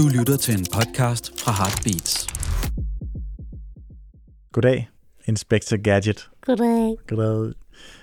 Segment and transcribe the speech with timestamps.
[0.00, 2.26] Du lytter til en podcast fra Heartbeats.
[4.52, 4.88] Goddag,
[5.24, 6.30] Inspector Gadget.
[6.40, 6.96] Goddag.
[7.08, 7.54] Goddag.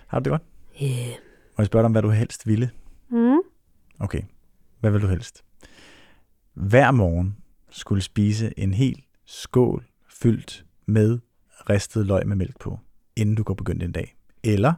[0.08, 0.42] Har du det godt?
[0.84, 1.10] Yeah.
[1.58, 2.70] Må jeg spørge dig om, hvad du helst ville?
[3.10, 3.40] Mm.
[4.00, 4.22] Okay,
[4.80, 5.44] hvad vil du helst?
[6.54, 7.38] Hver morgen
[7.70, 11.20] skulle spise en hel skål fyldt med
[11.70, 12.80] ristet løg med mælk på,
[13.16, 14.16] inden du går begyndt en dag.
[14.44, 14.74] Eller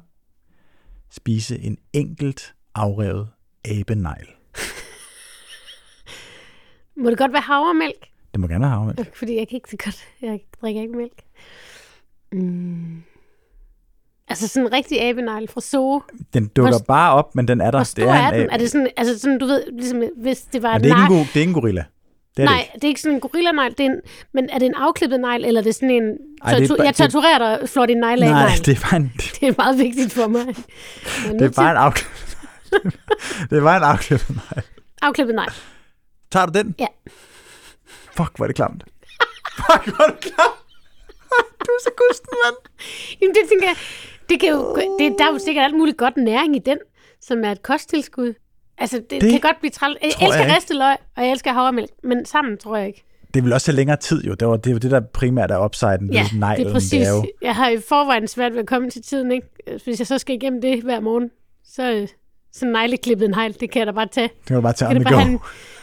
[1.09, 3.29] spise en enkelt afrevet
[3.65, 4.38] abenegl.
[7.00, 8.05] Må det godt være havremælk?
[8.31, 9.16] Det må gerne være havremælk.
[9.16, 9.98] Fordi jeg kan ikke så godt.
[10.21, 11.22] Jeg drikker ikke mælk.
[12.31, 13.03] Mm.
[14.27, 16.02] Altså sådan en rigtig abenegl fra Zoo.
[16.34, 17.77] Den dukker Hvor- bare op, men den er der.
[17.77, 18.49] Hvor stor det er, en den?
[18.49, 21.03] Er det sådan, altså sådan, du ved, ligesom hvis det var Men en det er,
[21.03, 21.84] ikke en, det er ikke en gorilla.
[22.38, 22.73] Det er Nej, det ikke.
[22.75, 23.72] det er ikke sådan en gorillanegl.
[23.72, 24.00] Det er en,
[24.34, 26.03] men er det en afklippet negl, eller er det sådan en...
[26.44, 28.66] Ej, det er jeg torturerer dig, flot din negl af Nej, negl.
[28.66, 29.11] det er bare en,
[29.41, 30.45] Det er meget vigtigt for mig.
[30.47, 32.25] Jeg det er bare en afklippet.
[33.50, 34.66] det er bare en afklippet negl.
[35.02, 35.52] Afklippet negl.
[36.31, 36.75] Tager du den?
[36.79, 36.85] Ja.
[38.17, 38.83] Fuck, hvor er det klamt.
[39.58, 40.59] Fuck, hvor er det klamt.
[41.66, 42.55] du er så gusten, mand.
[43.21, 43.75] Jamen, det tænker jeg,
[44.30, 46.77] det kan jo, det, der er jo sikkert alt muligt godt næring i den,
[47.21, 48.33] som er et kosttilskud.
[48.77, 49.97] Altså, det, det kan godt blive træls.
[50.02, 50.55] Jeg jeg elsker ikke.
[50.55, 53.03] ristet løg, og jeg elsker havremælk, men sammen tror jeg ikke.
[53.33, 54.33] Det vil også tage længere tid, jo.
[54.33, 56.58] Det, var, det er jo det, der primært er upsiden Ja, neglen.
[56.58, 56.89] det er præcis.
[56.91, 59.47] Det er jo, Jeg har i forvejen svært ved at komme til tiden, ikke?
[59.83, 61.31] Hvis jeg så skal igennem det hver morgen,
[61.66, 62.08] så
[62.50, 64.28] øh, så en negleklippet negl, det kan jeg da bare tage.
[64.28, 65.16] det kan du bare tage Kan bare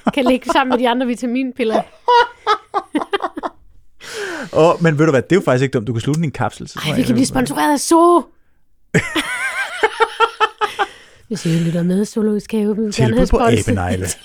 [0.05, 1.83] han kan ligge sammen med de andre vitaminpiller.
[4.53, 5.87] Oh, men ved du hvad, det er jo faktisk ikke dumt.
[5.87, 6.69] Du kan slutte en kapsel.
[6.69, 8.22] Så Ej, jeg, vi kan blive sponsoreret af Zoo.
[11.28, 14.06] Hvis I lytter med, Zoologisk Have, vi vil gerne have på abenegle.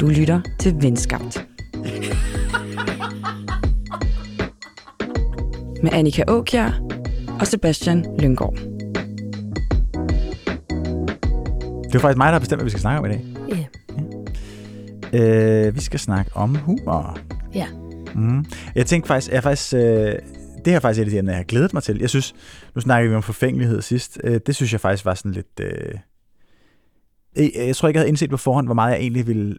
[0.00, 1.46] Du lytter til Venskabt.
[5.82, 6.85] Med Annika Åkjær
[7.40, 8.54] og Sebastian Lyngård.
[11.84, 13.24] Det er faktisk mig, der har bestemt, hvad vi skal snakke om i dag.
[13.48, 13.66] Ja.
[15.12, 17.18] Øh, vi skal snakke om humor.
[17.54, 17.66] Ja.
[18.14, 18.44] Mm.
[18.74, 20.18] Jeg tænkte faktisk, jeg er faktisk øh,
[20.66, 21.98] det her er faktisk et af de emner, jeg har glædet mig til.
[21.98, 22.34] Jeg synes,
[22.74, 24.18] nu snakkede vi om forfængelighed sidst.
[24.24, 25.60] Øh, det synes jeg faktisk var sådan lidt...
[25.60, 25.94] Øh,
[27.36, 29.56] jeg, jeg tror ikke, jeg havde indset på forhånd, hvor meget jeg egentlig ville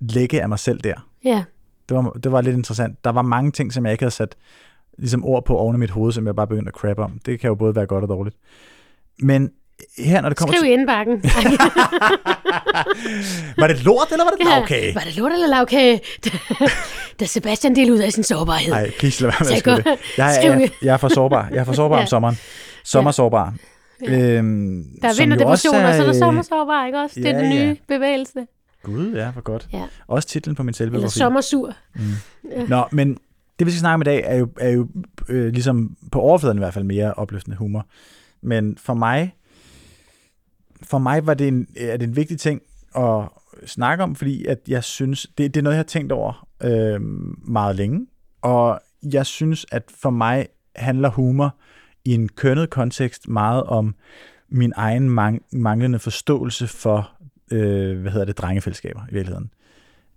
[0.00, 1.08] lægge af mig selv der.
[1.24, 1.44] Ja.
[1.88, 3.04] Det var, det var lidt interessant.
[3.04, 4.36] Der var mange ting, som jeg ikke havde sat
[4.98, 7.18] ligesom ord på oven i mit hoved, som jeg bare begyndte at crap om.
[7.26, 8.36] Det kan jo både være godt og dårligt.
[9.18, 9.50] Men
[9.98, 11.20] her, når det kommer Skriv i indbakken.
[11.20, 11.30] til...
[13.58, 14.62] Var det lort, eller var det Ja.
[14.62, 14.94] okay?
[14.94, 16.00] Var det lort eller lavkage?
[17.20, 18.70] da Sebastian delte ud af sin sårbarhed.
[18.72, 20.18] Nej, please lad være med at skrive jeg det.
[20.18, 21.48] Jeg er, i- jeg er for sårbar.
[21.50, 22.00] Jeg er for sårbar Ja.
[22.02, 22.38] om sommeren.
[22.84, 23.54] Sommersårbar.
[24.08, 27.20] Øhm, Der er vinterdepression, også og så er der øh, sommersårbar, ikke også?
[27.20, 27.74] Det er ja, den nye ja.
[27.94, 28.46] bevægelse.
[28.82, 29.68] Gud, ja, hvor godt.
[29.72, 29.82] Ja.
[30.08, 31.18] Også titlen på min Eller selvbiografi.
[31.18, 31.72] sommersur.
[32.68, 33.18] Nå, men
[33.58, 34.88] det vi skal snakke om i dag er jo, er jo
[35.28, 37.86] øh, ligesom på overfladen i hvert fald mere opløftende humor.
[38.42, 39.34] Men for mig,
[40.82, 42.62] for mig var det en, er det en vigtig ting
[42.96, 43.28] at
[43.66, 47.00] snakke om, fordi at jeg synes, det, det er noget, jeg har tænkt over øh,
[47.48, 48.06] meget længe.
[48.42, 48.80] Og
[49.12, 50.46] jeg synes, at for mig
[50.76, 51.56] handler humor
[52.04, 53.94] i en kønnet kontekst meget om
[54.48, 57.10] min egen mang- manglende forståelse for,
[57.50, 59.50] øh, hvad hedder det, drengefællesskaber i virkeligheden.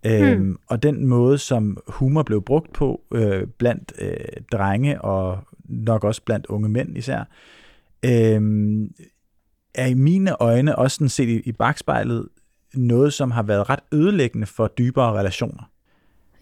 [0.05, 4.15] Øhm, og den måde, som humor blev brugt på øh, blandt øh,
[4.51, 7.19] drenge og nok også blandt unge mænd især,
[8.05, 8.41] øh,
[9.75, 12.27] er i mine øjne også sådan set i, i bagspejlet
[12.73, 15.71] noget, som har været ret ødelæggende for dybere relationer.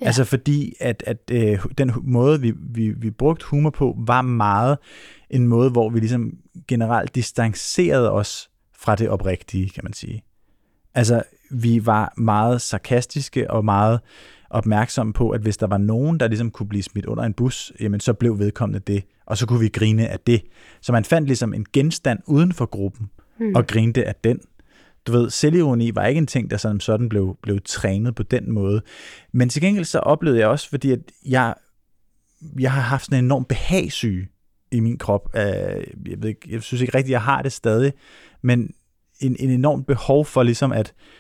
[0.01, 0.05] Ja.
[0.05, 4.77] Altså fordi, at, at øh, den måde, vi, vi, vi brugte humor på, var meget
[5.29, 6.37] en måde, hvor vi ligesom
[6.67, 10.23] generelt distancerede os fra det oprigtige, kan man sige.
[10.93, 13.99] Altså, vi var meget sarkastiske og meget
[14.49, 17.71] opmærksomme på, at hvis der var nogen, der ligesom kunne blive smidt under en bus,
[17.79, 20.41] jamen så blev vedkommende det, og så kunne vi grine af det.
[20.81, 23.55] Så man fandt ligesom en genstand uden for gruppen, mm.
[23.55, 24.39] og grinte af den.
[25.07, 28.51] Du ved, selvironi var ikke en ting, der sådan, sådan blev, blev trænet på den
[28.51, 28.81] måde.
[29.31, 31.55] Men til gengæld så oplevede jeg også, fordi at jeg,
[32.59, 34.27] jeg har haft sådan en enorm behagsyge
[34.71, 35.29] i min krop.
[35.33, 35.83] Jeg,
[36.17, 37.93] ved ikke, jeg synes ikke rigtigt, jeg har det stadig,
[38.41, 38.73] men
[39.19, 41.18] en, en enormt behov for ligesom at øh,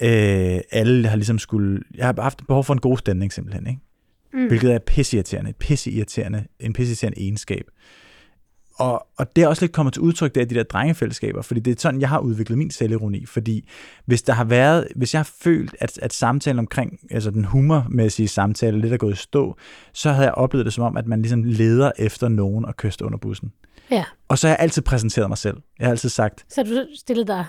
[0.00, 3.80] alle har ligesom skulle, jeg har haft behov for en god stemning simpelthen, ikke?
[4.32, 4.46] Mm.
[4.46, 7.64] Hvilket er pisseirriterende, pisseirriterende, en pisseirriterende egenskab.
[8.74, 11.60] Og, og det er også lidt kommet til udtryk der i de der drengefællesskaber, fordi
[11.60, 13.68] det er sådan, jeg har udviklet min selvironi, fordi
[14.06, 18.28] hvis der har været, hvis jeg har følt, at, at samtalen omkring, altså den humormæssige
[18.28, 19.56] samtale lidt er gået i stå,
[19.92, 23.06] så havde jeg oplevet det som om, at man ligesom leder efter nogen og kyster
[23.06, 23.52] under bussen.
[23.90, 24.04] Ja.
[24.28, 25.56] Og så har jeg altid præsenteret mig selv.
[25.78, 27.44] Jeg har altid sagt, Så du stillede dig.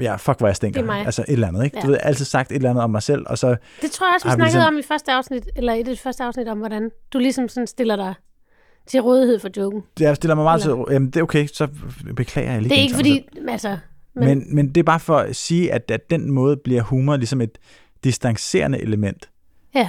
[0.00, 0.80] Ja, fuck hvor jeg stinker.
[0.80, 1.06] Det er mig.
[1.06, 1.76] Altså et eller andet, ikke?
[1.76, 1.82] Ja.
[1.82, 3.90] Du ved, jeg har altid sagt et eller andet om mig selv, og så Det
[3.90, 6.48] tror jeg også, vi snakkede ligesom- om i første afsnit, eller i det første afsnit
[6.48, 8.14] om, hvordan du ligesom sådan stiller dig
[8.86, 9.82] til rådighed for joken.
[10.00, 11.68] jeg stiller mig meget til, jamen det er okay, så
[12.16, 12.70] beklager jeg lige.
[12.70, 13.68] Det er ikke fordi, altså,
[14.14, 16.82] Men- Men, men, men det er bare for at sige, at, at den måde bliver
[16.82, 17.58] humor ligesom et
[18.04, 19.30] distancerende element.
[19.74, 19.88] Ja.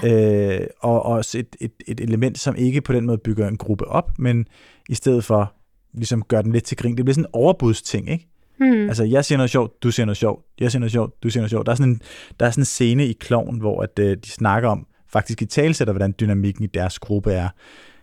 [0.60, 3.88] Øh, og også et, et, et element, som ikke på den måde bygger en gruppe
[3.88, 4.46] op, men
[4.90, 5.54] i stedet for
[5.94, 6.98] ligesom gør den lidt til grin.
[6.98, 8.28] Det bliver sådan en overbudsting, ikke?
[8.62, 8.88] Hmm.
[8.88, 11.42] Altså, jeg siger noget sjovt, du siger noget sjovt, jeg siger noget sjovt, du siger
[11.42, 11.66] noget sjovt.
[11.66, 12.02] Der er sådan en,
[12.40, 15.46] der er sådan en scene i Kloven, hvor at, øh, de snakker om, faktisk i
[15.46, 17.50] talsætter, hvordan dynamikken i deres gruppe er.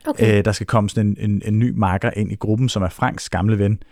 [0.06, 0.38] Okay.
[0.38, 2.88] Øh, der skal komme sådan en, en, en ny marker ind i gruppen, som er
[2.88, 3.82] Franks gamle ven.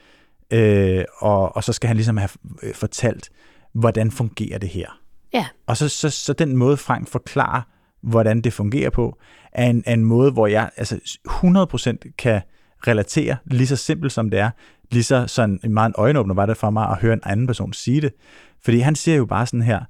[0.53, 2.31] Øh, og, og så skal han ligesom have
[2.63, 3.31] øh, fortalt,
[3.73, 5.01] hvordan fungerer det her.
[5.33, 5.47] Ja.
[5.67, 7.63] Og så, så, så den måde, Frank forklarer,
[8.03, 9.19] hvordan det fungerer på,
[9.53, 12.41] er en, er en måde, hvor jeg altså 100% kan
[12.87, 14.51] relatere, lige så simpelt som det er,
[14.91, 17.47] lige så sådan en meget en øjenåbner var det for mig at høre en anden
[17.47, 18.13] person sige det.
[18.65, 19.81] Fordi han siger jo bare sådan her,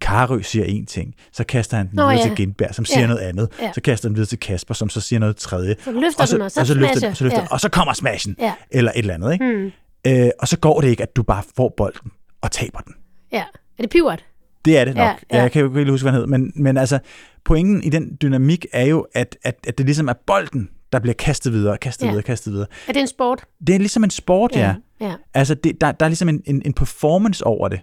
[0.00, 2.22] Karø siger en ting, så kaster han den Nå, videre ja.
[2.28, 3.06] til Gindberg, som siger Ja.
[3.06, 3.72] noget andet, Ja.
[3.72, 5.76] så kaster han den videre til Kasper, som så siger noget tredje.
[5.84, 7.42] Så løfter og så, den, og så, og så løfter, den, så løfter ja.
[7.44, 8.52] den, og så kommer smashen, Ja.
[8.70, 9.32] eller et eller andet.
[9.32, 9.44] Ikke?
[9.54, 9.70] Hmm.
[10.06, 12.10] Øh, og så går det ikke, at du bare får bolden
[12.40, 12.94] og taber den.
[13.32, 13.44] ja.
[13.78, 14.24] Er det pivot?
[14.64, 15.04] Det er det nok.
[15.04, 15.42] Ja, Ja.
[15.42, 16.26] Jeg kan jo ikke huske, hvad han hed.
[16.26, 16.98] Men, men altså,
[17.44, 21.14] pointen i den dynamik er jo, at, at, at det ligesom er bolden, der bliver
[21.14, 22.10] kastet videre, kastet Ja.
[22.10, 22.66] videre, kastet videre.
[22.88, 23.44] Er det en sport?
[23.66, 24.74] Det er ligesom en sport, ja.
[25.00, 25.06] ja.
[25.06, 25.14] ja.
[25.34, 27.80] Altså, det, der, der er ligesom en, en, en performance over det.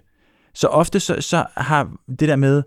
[0.54, 2.62] Så ofte så, så har det der med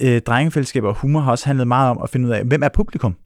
[0.00, 2.68] øh, drengefællesskaber og humor har også handlet meget om at finde ud af, hvem er
[2.68, 3.16] publikum?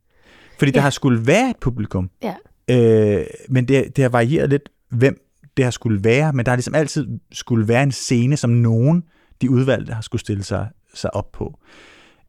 [0.59, 0.75] Fordi ja.
[0.75, 2.11] der har skulle være et publikum.
[2.23, 2.35] Ja.
[2.71, 5.21] Øh, men det, det har varieret lidt, hvem
[5.57, 9.03] det har skulle være, men der har ligesom altid skulle være en scene, som nogen,
[9.43, 11.59] de udvalgte, har skulle stille sig, sig op på.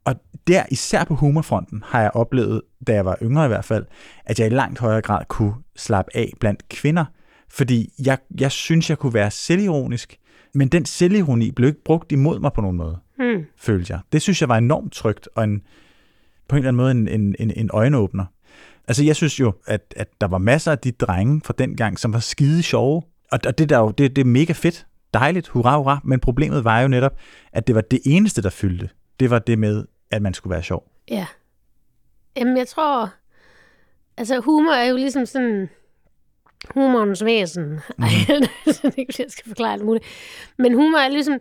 [0.06, 0.16] Og
[0.48, 3.86] der, især på humorfronten, har jeg oplevet, da jeg var yngre i hvert fald,
[4.26, 7.06] at jeg i langt højere grad kunne slappe af blandt kvinder,
[7.50, 10.18] fordi jeg, jeg synes, jeg kunne være selvironisk,
[10.54, 13.46] men den selvironi blev ikke brugt imod mig på nogen måde, Hmm.
[13.58, 14.00] følte jeg.
[14.12, 15.62] Det synes jeg var enormt trygt, og en,
[16.50, 18.26] på en eller anden måde en, en, en, en øjenåbner.
[18.88, 22.00] Altså, jeg synes jo, at, at der var masser af de drenge fra den gang,
[22.00, 23.02] som var skide sjove,
[23.32, 26.64] og, og det, der jo, det, det er mega fedt, dejligt, hurra, hurra, men problemet
[26.64, 27.12] var jo netop,
[27.54, 28.90] at det var det eneste, der fyldte.
[29.20, 30.92] Det var det med, at man skulle være sjov.
[31.10, 31.28] Ja.
[32.38, 33.14] Jamen, jeg tror...
[34.18, 35.70] Altså, humor er jo ligesom sådan...
[36.70, 37.64] Humorens væsen.
[37.64, 38.04] Mm.
[38.04, 38.10] Ej,
[38.66, 40.06] det er ikke, jeg skal forklare alt muligt.
[40.58, 41.40] Men humor er ligesom...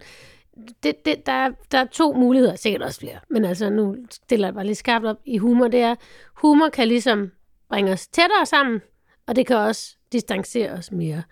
[0.82, 3.18] Det, det, der, er, der er to muligheder, sikkert også flere.
[3.30, 5.68] Men altså, nu stiller jeg bare lige skarpt op i humor.
[5.68, 5.94] Det er,
[6.34, 7.30] humor kan ligesom
[7.68, 8.80] bringe os tættere sammen,
[9.26, 11.22] og det kan også distancere os mere.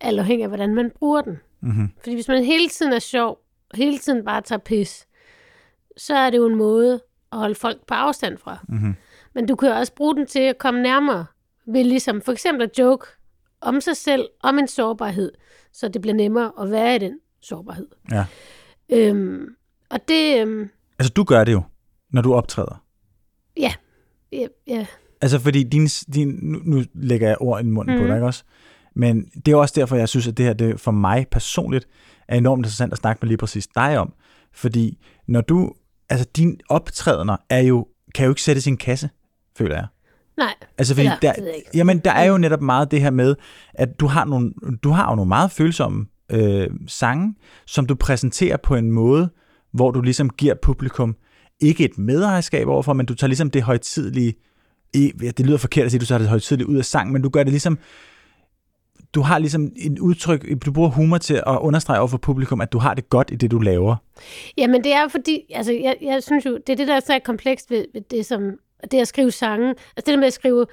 [0.00, 1.40] Alt afhængig af, hvordan man bruger den.
[1.60, 1.92] Mm-hmm.
[1.98, 3.38] Fordi hvis man hele tiden er sjov,
[3.70, 5.06] og hele tiden bare tager pis,
[5.96, 6.94] så er det jo en måde
[7.32, 8.58] at holde folk på afstand fra.
[8.68, 8.94] Mm-hmm.
[9.34, 11.26] Men du kan jo også bruge den til at komme nærmere
[11.66, 13.06] ved ligesom for eksempel at joke
[13.60, 15.32] om sig selv, om en sårbarhed,
[15.72, 17.86] så det bliver nemmere at være i den sårbarhed.
[18.10, 18.24] Ja.
[18.92, 19.46] Øhm,
[19.90, 21.62] og det, øhm, Altså, du gør det jo,
[22.10, 22.84] når du optræder.
[23.56, 23.72] ja,
[24.32, 24.86] ja, ja,
[25.22, 27.98] Altså, fordi din, din, nu, nu lægger jeg ord i munden mm.
[27.98, 28.08] på Mhm.
[28.08, 28.44] dig, ikke også?
[28.94, 31.88] Men det er også derfor, jeg synes, at det her det for mig personligt
[32.28, 34.12] er enormt interessant at snakke med lige præcis dig om.
[34.52, 35.72] Fordi når du,
[36.10, 39.10] altså dine optrædener er jo, kan jo ikke sætte sin kasse,
[39.58, 39.86] føler jeg.
[40.36, 41.70] nej, Altså fordi Eller, der, det ikke.
[41.74, 43.36] jamen, der er jo netop meget det her med,
[43.74, 44.52] at du har nogle,
[44.82, 47.34] du har jo nogle meget følsomme øh, sange,
[47.66, 49.30] som du præsenterer på en måde,
[49.72, 51.16] hvor du ligesom giver publikum
[51.60, 54.34] ikke et medejerskab overfor, men du tager ligesom det højtidlige,
[54.94, 57.12] i, ja, det lyder forkert at sige, at du tager det højtidlige ud af sang,
[57.12, 57.78] men du gør det ligesom,
[59.14, 62.72] du har ligesom et udtryk, du bruger humor til at understrege over for publikum, at
[62.72, 63.96] du har det godt i det, du laver.
[64.56, 67.18] Jamen, det er fordi, altså, jeg, jeg synes jo, det er det, der er så
[67.24, 68.42] komplekst ved, ved det, som,
[68.90, 69.68] det at skrive sange.
[69.68, 70.66] Altså, det der med at skrive,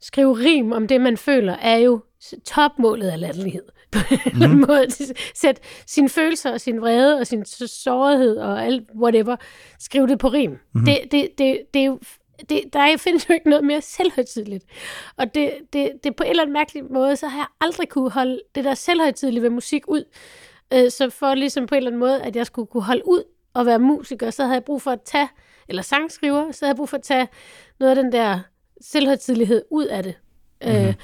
[0.00, 2.00] skrive rim om det, man føler, er jo
[2.44, 3.64] topmålet af latterlighed.
[3.92, 3.98] På
[4.44, 4.64] en mm.
[4.68, 4.86] måde.
[5.34, 9.36] Sæt sine følelser og sin vrede og sin sårighed og alt, whatever,
[9.78, 10.50] skriv det på rim.
[10.50, 10.84] Mm-hmm.
[10.84, 11.98] Det, det, det, det er jo
[12.48, 14.64] det, der findes jo ikke noget mere selvhøjtidligt.
[15.16, 18.10] Og det, det, det på en eller anden mærkelig måde, så har jeg aldrig kunne
[18.10, 20.04] holde det der selvhøjtidlige ved musik ud.
[20.72, 23.22] Øh, så for ligesom på en eller anden måde, at jeg skulle kunne holde ud
[23.54, 25.28] og være musiker, så havde jeg brug for at tage,
[25.68, 27.28] eller sangskriver, så havde jeg brug for at tage
[27.80, 28.40] noget af den der
[28.80, 30.14] selvhøjtidlighed ud af det.
[30.64, 30.86] Mm-hmm.
[30.86, 30.94] Øh,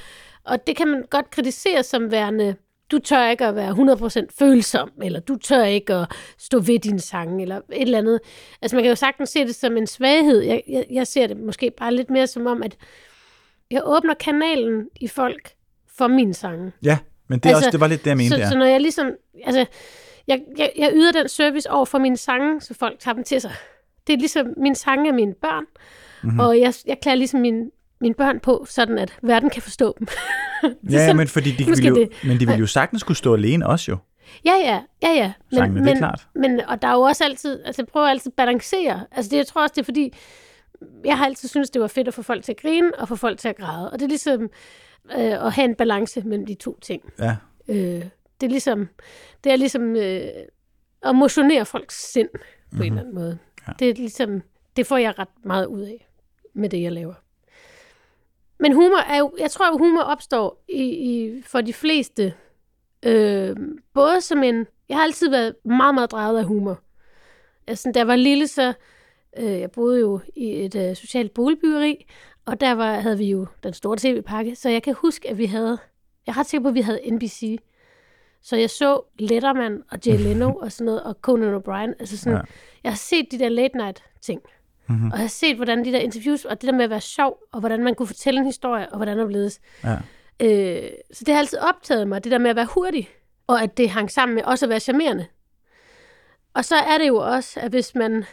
[0.44, 2.56] og det kan man godt kritisere som værende,
[2.90, 3.70] du tør ikke at være
[4.22, 8.20] 100% følsom, eller du tør ikke at stå ved din sang, eller et eller andet.
[8.62, 10.40] Altså man kan jo sagtens se det som en svaghed.
[10.40, 12.76] Jeg, jeg, jeg ser det måske bare lidt mere som om, at
[13.70, 15.50] jeg åbner kanalen i folk
[15.96, 16.72] for min sange.
[16.82, 18.30] Ja, men det, er Altså, også, det var lidt det, jeg mente.
[18.30, 18.48] Så, ja.
[18.48, 19.10] så når jeg ligesom,
[19.44, 19.66] altså,
[20.26, 23.40] jeg, jeg, jeg yder den service over for mine sange, så folk tager dem til
[23.40, 23.52] sig.
[24.06, 25.64] Det er ligesom, mine sange er mine børn,
[26.22, 26.26] Mhm.
[26.30, 26.40] mm-hmm.
[26.40, 30.08] og jeg, jeg klæder ligesom mine, mine børn på, sådan at verden kan forstå dem.
[30.90, 32.08] Ja, ja, men fordi de ville jo, det.
[32.24, 33.96] men de ville jo sagtens kunne stå alene også jo.
[34.44, 35.32] Ja, ja, ja, ja.
[35.52, 36.28] Sangene, det er klart.
[36.34, 39.06] Men, og der er jo også altid, altså jeg prøver altid at balancere.
[39.10, 40.12] Altså det, jeg tror også, det er fordi,
[41.04, 43.16] jeg har altid syntes, det var fedt at få folk til at grine, og få
[43.16, 43.90] folk til at græde.
[43.90, 44.42] Og det er ligesom
[45.12, 47.02] øh, at have en balance mellem de to ting.
[47.18, 47.36] Ja.
[47.68, 48.04] Øh,
[48.40, 48.88] det er ligesom,
[49.44, 50.22] det er ligesom øh,
[51.02, 52.38] at motionere folks sind på
[52.70, 52.82] mm-hmm.
[52.82, 53.38] en eller anden måde.
[53.68, 53.72] Ja.
[53.78, 54.42] Det er ligesom,
[54.76, 56.08] det får jeg ret meget ud af
[56.54, 57.14] med det, jeg laver.
[58.60, 62.34] Men humor er jo, jeg tror jo, humor opstår i, i, for de fleste,
[63.02, 63.56] øh,
[63.94, 66.78] både som en, jeg har altid været meget, meget drejet af humor.
[67.66, 68.72] Altså, da jeg var lille, så,
[69.38, 72.06] øh, jeg boede jo i et øh, socialt boligbyggeri,
[72.44, 75.46] og der var, havde vi jo den store tv-pakke, så jeg kan huske, at vi
[75.46, 75.78] havde,
[76.26, 77.58] jeg er ret sikker på, at vi havde NBC.
[78.42, 81.94] Så jeg så Letterman og Jay Leno og sådan noget, og Conan O'Brien.
[81.98, 82.42] Altså sådan, ja.
[82.84, 84.42] jeg har set de der late night ting.
[84.88, 85.04] Mhm.
[85.04, 87.38] Og jeg har set, hvordan de der interviews, og det der med at være sjov,
[87.52, 89.58] og hvordan man kunne fortælle en historie, og hvordan det blevet.
[89.84, 89.96] Ja.
[90.40, 93.08] Øh, så det har altid optaget mig, det der med at være hurtig,
[93.46, 95.26] og at det hang sammen med også at være charmerende.
[96.54, 98.24] Og så er det jo også, at hvis man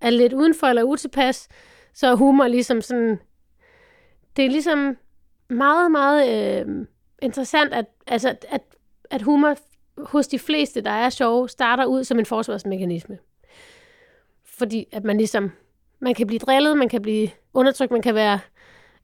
[0.00, 1.48] er lidt udenfor eller utilpas,
[1.94, 3.18] så er humor ligesom sådan...
[4.36, 4.96] Det er ligesom
[5.48, 6.28] meget, meget
[6.66, 6.86] øh,
[7.22, 8.62] interessant, at, altså, at,
[9.10, 9.56] at humor
[9.98, 13.18] hos de fleste, der er sjove, starter ud som en forsvarsmekanisme.
[14.44, 15.52] Fordi at man ligesom...
[16.00, 18.38] Man kan blive drillet, man kan blive undertrykt, man kan være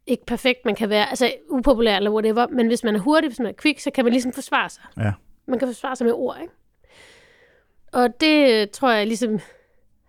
[0.07, 3.39] ikke perfekt, man kan være altså upopulær eller whatever, men hvis man er hurtig, hvis
[3.39, 4.83] man er kvik, så kan man ligesom forsvare sig.
[4.97, 5.13] Ja.
[5.47, 6.53] Man kan forsvare sig med ord, ikke?
[7.93, 9.39] Og det øh, tror jeg ligesom,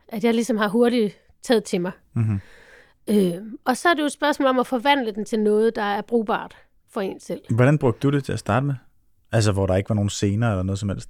[0.07, 1.91] at jeg ligesom har hurtigt taget til mig.
[2.13, 2.41] Mm-hmm.
[3.09, 3.33] Øh,
[3.65, 6.01] og så er det jo et spørgsmål om at forvandle den til noget, der er
[6.01, 6.57] brugbart
[6.89, 7.41] for en selv.
[7.50, 8.75] Hvordan brugte du det til at starte med?
[9.31, 11.09] Altså, hvor der ikke var nogen scener eller noget som helst?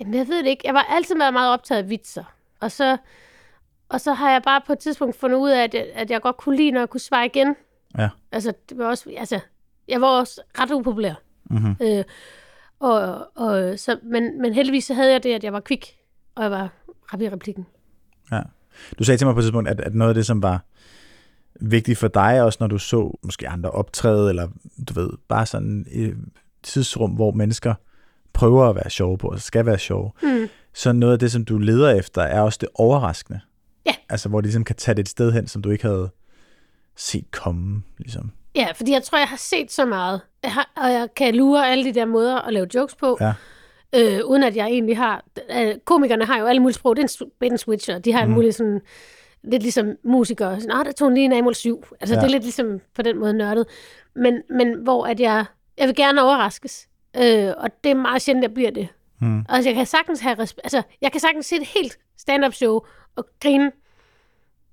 [0.00, 0.62] Jamen, jeg ved det ikke.
[0.64, 2.24] Jeg var altid været meget optaget af vitser.
[2.60, 2.96] Og så,
[3.88, 6.20] og så har jeg bare på et tidspunkt fundet ud af, at jeg, at jeg
[6.22, 7.56] godt kunne lide, når jeg kunne svare igen.
[7.98, 8.08] Ja.
[8.32, 9.40] Altså, det var også, altså,
[9.88, 11.14] jeg var også ret upopulær.
[11.50, 11.76] Mm-hmm.
[11.82, 12.04] Øh,
[12.80, 15.96] og, og, så, men, men heldigvis så havde jeg det, at jeg var kvik,
[16.34, 16.68] og jeg var
[17.12, 17.66] rap i replikken.
[18.32, 18.40] Ja.
[18.98, 20.64] Du sagde til mig på et tidspunkt, at, at noget af det, som var
[21.60, 24.48] vigtigt for dig, også når du så måske andre optræde, eller
[24.88, 26.16] du ved, bare sådan et
[26.62, 27.74] tidsrum, hvor mennesker
[28.32, 30.48] prøver at være sjove på, og skal være sjove, Mm.
[30.74, 33.40] så noget af det, som du leder efter, er også det overraskende.
[33.86, 33.94] Ja.
[34.08, 36.10] Altså, hvor de ligesom kan tage det et sted hen, som du ikke havde
[36.96, 38.30] set komme, ligesom.
[38.54, 41.68] Ja, fordi jeg tror, jeg har set så meget, jeg har, og jeg kan lure
[41.70, 43.32] alle de der måder at lave jokes på, Ja.
[43.94, 45.24] øh, uden at jeg egentlig har...
[45.56, 48.26] Øh, komikerne har jo alle mulige sprog, det er en, bait and switcher, de har
[48.26, 48.32] mm.
[48.32, 48.80] mulige sådan...
[49.50, 50.60] Lidt ligesom musikere.
[50.60, 51.84] Sådan, der tog en lige en A-mål 7.
[52.00, 52.20] Altså, Ja.
[52.20, 53.66] det er lidt ligesom på den måde nørdet.
[54.16, 55.44] Men, men hvor at jeg...
[55.78, 56.88] Jeg vil gerne overraskes.
[57.16, 58.88] Øh, og det er meget sjældent, jeg bliver det.
[59.20, 59.44] Mm.
[59.48, 62.80] Altså, jeg kan sagtens have altså, jeg kan sagtens se et helt stand-up show
[63.16, 63.72] og grine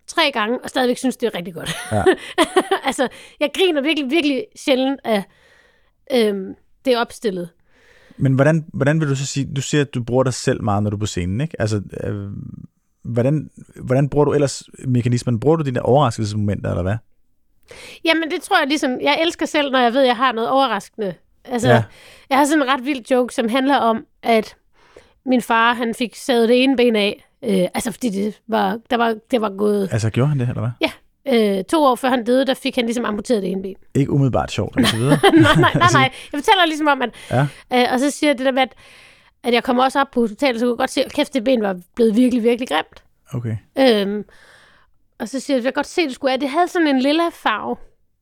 [0.07, 1.75] tre gange, og stadigvæk synes, det er rigtig godt.
[1.91, 2.03] Ja.
[2.87, 3.07] altså,
[3.39, 5.23] jeg griner virkelig, virkelig sjældent af
[6.13, 6.53] øhm,
[6.85, 7.49] det opstillet.
[8.17, 10.83] Men hvordan, hvordan vil du så sige, du siger, at du bruger dig selv meget,
[10.83, 11.61] når du er på scenen, ikke?
[11.61, 12.27] Altså, øh,
[13.03, 15.39] hvordan, hvordan bruger du ellers mekanismen?
[15.39, 16.95] Bruger du dine overraskelsesmomenter, eller hvad?
[18.05, 20.49] Jamen, det tror jeg ligesom, jeg elsker selv, når jeg ved, at jeg har noget
[20.49, 21.13] overraskende.
[21.45, 21.83] Altså, Ja.
[22.29, 24.55] jeg har sådan en ret vild joke, som handler om, at
[25.25, 27.25] min far, han fik savet det ene ben af.
[27.43, 29.89] Øh, altså, fordi det var, der var, det var gået...
[29.91, 30.89] Altså, gjorde han det, eller hvad?
[31.27, 33.75] Øh, to år før han døde, der fik han ligesom amputeret det ene ben.
[33.95, 35.19] Ikke umiddelbart sjovt, så videre.
[35.33, 36.11] nej, nej, nej, nej.
[36.33, 37.09] Jeg fortæller ligesom om, at...
[37.31, 37.47] Ja.
[37.73, 38.73] Øh, og så siger jeg det der med, at,
[39.43, 41.43] at jeg kommer også op på hospitalet, så kunne jeg godt se, at kæft, det
[41.43, 43.03] ben var blevet virkelig, virkelig grimt.
[43.33, 43.57] Okay.
[43.79, 44.23] Øhm,
[45.19, 46.39] og så siger jeg, at jeg godt se, at det skulle være.
[46.39, 47.75] Det havde sådan en lilla farve.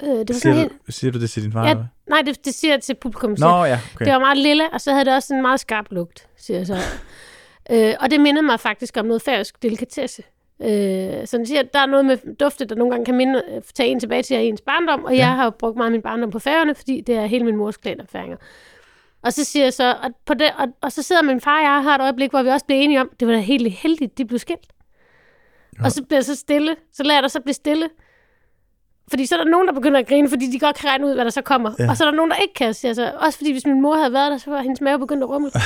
[0.04, 0.72] Øh, det var Siger helt...
[0.88, 1.76] du, siger du det til din far, Ja,
[2.10, 3.36] nej, det, det siger jeg til publikum.
[3.40, 4.06] Nå, ja, okay.
[4.06, 6.68] Det var meget lilla, og så havde det også en meget skarp lugt, siger jeg
[6.68, 6.78] så.
[7.72, 10.24] Øh, og det mindede mig faktisk om noget færøsk delikatesse.
[10.62, 13.62] Øh, så den siger, der er noget med dufte, der nogle gange kan minde, øh,
[13.74, 15.18] tage en tilbage til ens barndom, og ja.
[15.18, 17.56] jeg har jo brugt meget af min barndom på færøerne, fordi det er hele min
[17.56, 18.38] mors klanopfæringer.
[19.24, 21.64] Og så siger jeg så, og, på det, og, og så sidder min far og
[21.64, 24.18] jeg har et øjeblik, hvor vi også bliver enige om, det var da helt heldigt,
[24.18, 24.68] de blev skilt.
[25.80, 25.86] Ja.
[25.86, 27.90] Og så bliver jeg så stille, så lader jeg dig så blive stille.
[29.10, 31.14] Fordi så er der nogen, der begynder at grine, fordi de godt kan regne ud,
[31.14, 31.72] hvad der så kommer.
[31.80, 31.90] Ja.
[31.90, 32.74] Og så er der nogen, der ikke kan.
[32.74, 33.14] Siger jeg så.
[33.20, 35.52] Også fordi, hvis min mor havde været der, så var hendes mave begyndt at rumle.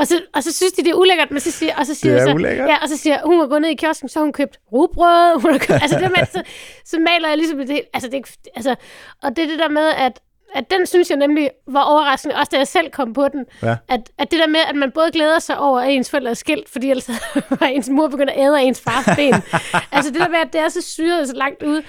[0.00, 2.12] og, så, og så synes de, det er ulækkert, men så siger, og så siger
[2.12, 2.68] Det er så, ulækkert.
[2.68, 5.40] Ja, og så siger hun var gået ned i kiosken, så har hun købt rugbrød.
[5.42, 6.42] Hun har købt, altså det med, så,
[6.84, 8.74] så maler jeg ligesom det altså det, altså,
[9.22, 10.20] og det er det der med, at
[10.54, 13.46] at den synes jeg nemlig var overraskende, også da jeg selv kom på den.
[13.62, 13.76] Ja.
[13.88, 16.34] At, at det der med, at man både glæder sig over, at ens forældre er
[16.34, 17.10] skilt, fordi ellers
[17.60, 19.34] var ens mor begyndt at æde af ens fars ben.
[19.92, 21.82] altså det der med, at det er så syret så langt ud.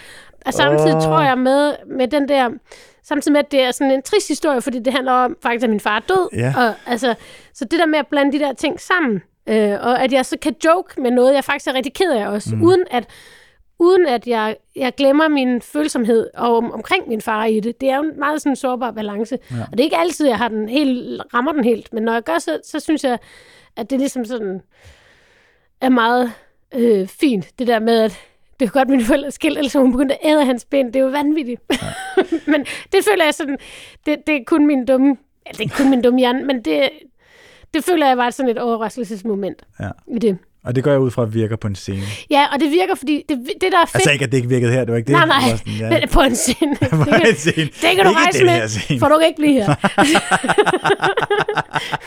[0.46, 1.02] Og samtidig oh.
[1.02, 2.50] tror jeg med, med den der,
[3.04, 5.70] samtidig med, at det er sådan en trist historie, fordi det handler om faktisk, at
[5.70, 6.30] min far er død.
[6.34, 6.54] Ja.
[6.58, 7.16] Og, altså,
[7.54, 10.38] så det der med at blande de der ting sammen, øh, og at jeg så
[10.42, 12.64] kan joke med noget, jeg faktisk er rigtig ked af også, mm.
[12.64, 13.08] uden at
[13.82, 17.82] uden at jeg, jeg glemmer min følsomhed om, omkring min far i det.
[17.82, 19.38] Det er jo en meget sådan sårbar balance.
[19.52, 19.56] Ja.
[19.62, 22.24] Og det er ikke altid, jeg har den helt, rammer den helt, men når jeg
[22.24, 23.18] gør så, så synes jeg,
[23.76, 24.62] at det ligesom sådan
[25.82, 26.32] er meget
[26.76, 28.20] øh, fint, det der med, at
[28.60, 30.88] det er godt, mine forældre er skilt, ellers hun begyndt at æde hans ben.
[30.88, 31.62] Det er jo vanvittigt.
[31.72, 31.78] Ja.
[32.52, 32.62] men
[32.92, 33.58] det føler jeg sådan,
[34.06, 36.90] det, det er kun min dumme, ja, det er kun min dumme hjerne, men det,
[37.74, 39.90] det føler jeg var sådan et overraskelsesmoment Ja.
[40.08, 40.38] i det.
[40.66, 42.02] Og det går jeg ud fra, at virker på en scene.
[42.30, 43.96] Ja, og det virker, fordi det, det der er fedt...
[43.96, 45.14] Altså ikke, at det ikke virkede her, det var ikke det.
[45.16, 46.00] nej, nej, Det var sådan, ja.
[46.00, 46.76] men på en scene.
[46.80, 47.66] det, På en scene.
[47.66, 49.00] det kan du Ikke rejse med, scene.
[49.00, 49.76] for du kan ikke blive her.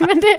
[0.09, 0.35] men det,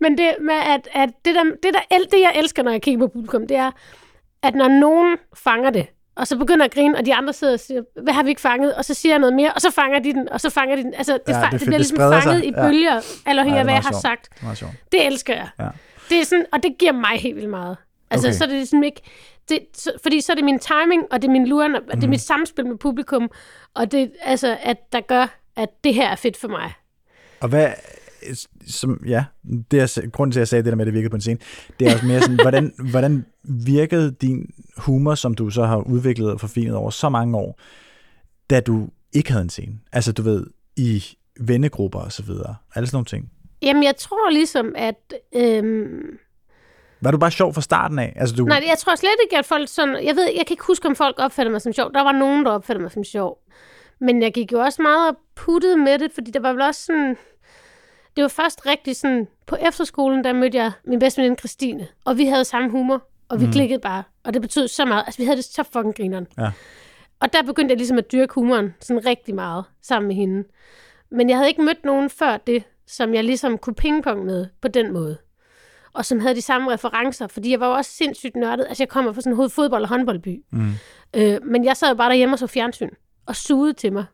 [0.00, 1.80] men det med, at, at det, der, det, der,
[2.12, 3.70] det, jeg elsker, når jeg kigger på publikum, det er,
[4.42, 7.60] at når nogen fanger det, og så begynder at grine, og de andre sidder og
[7.60, 8.74] siger, hvad har vi ikke fanget?
[8.74, 10.82] Og så siger jeg noget mere, og så fanger de den, og så fanger de
[10.82, 10.94] den.
[10.94, 12.22] Altså, det, Ja, det det, det bliver Det ligesom spreder sig.
[12.32, 14.28] fanget i bølger, eller Ja, ja, det er af, hvad jeg har sagt.
[14.58, 14.72] Sjovt.
[14.92, 15.48] Det elsker jeg.
[15.60, 15.66] Ja.
[16.12, 17.76] Det er sådan, og det giver mig helt vildt meget.
[18.10, 18.36] Altså, Okay.
[18.36, 19.00] så er det ligesom ikke...
[19.48, 21.96] Det, så, fordi så er det min timing, og det er min luren, og Mhm.
[22.00, 23.30] det er mit samspil med publikum,
[23.74, 26.72] og det altså, at der gør, at det her er fedt for mig.
[27.40, 27.72] Og hvad,
[28.66, 29.24] som, ja,
[29.70, 31.20] det er grunden til, at jeg sagde det der med, at det virkede på en
[31.20, 31.38] scene,
[31.80, 36.32] det er også mere sådan, hvordan, hvordan virkede din humor, som du så har udviklet
[36.32, 37.60] og forfinet over så mange år,
[38.50, 39.72] da du ikke havde en scene?
[39.92, 41.04] Altså, du ved, i
[41.40, 42.54] vennegrupper og så videre.
[42.74, 43.30] Alle sådan nogle ting.
[43.62, 45.14] Jamen, jeg tror ligesom, at...
[45.34, 46.18] Øhm,
[47.00, 48.12] Var du bare sjov fra starten af?
[48.16, 49.94] Altså, du, nej, jeg tror slet ikke, at folk sådan...
[50.04, 51.92] Jeg ved, jeg kan ikke huske, om folk opfattede mig som sjov.
[51.94, 53.38] Der var nogen, der opfattede mig som sjov.
[54.00, 56.84] Men jeg gik jo også meget og puttede med det, fordi der var vel også
[56.84, 57.16] sådan...
[58.16, 59.28] Det var først rigtig sådan...
[59.46, 61.88] På efterskolen, der mødte jeg min bedste veninde Christine.
[62.04, 63.52] Og vi havde samme humor, og vi mm.
[63.52, 64.02] klikkede bare.
[64.24, 65.02] Og det betød så meget.
[65.06, 66.26] Altså, vi havde det så fucking grineren.
[66.38, 66.50] Ja.
[67.20, 70.44] Og der begyndte jeg ligesom at dyrke humoren sådan rigtig meget sammen med hende.
[71.10, 74.68] Men jeg havde ikke mødt nogen før det, som jeg ligesom kunne pingpong med på
[74.68, 75.18] den måde.
[75.92, 78.66] Og som havde de samme referencer, fordi jeg var jo også sindssygt nørdet.
[78.68, 80.44] Altså jeg kommer fra sådan en hovedfodbold- og håndboldby.
[80.50, 80.70] Mm.
[81.16, 82.90] Øh, men jeg sad jo bare derhjemme og så fjernsyn
[83.26, 84.04] og sugede til mig.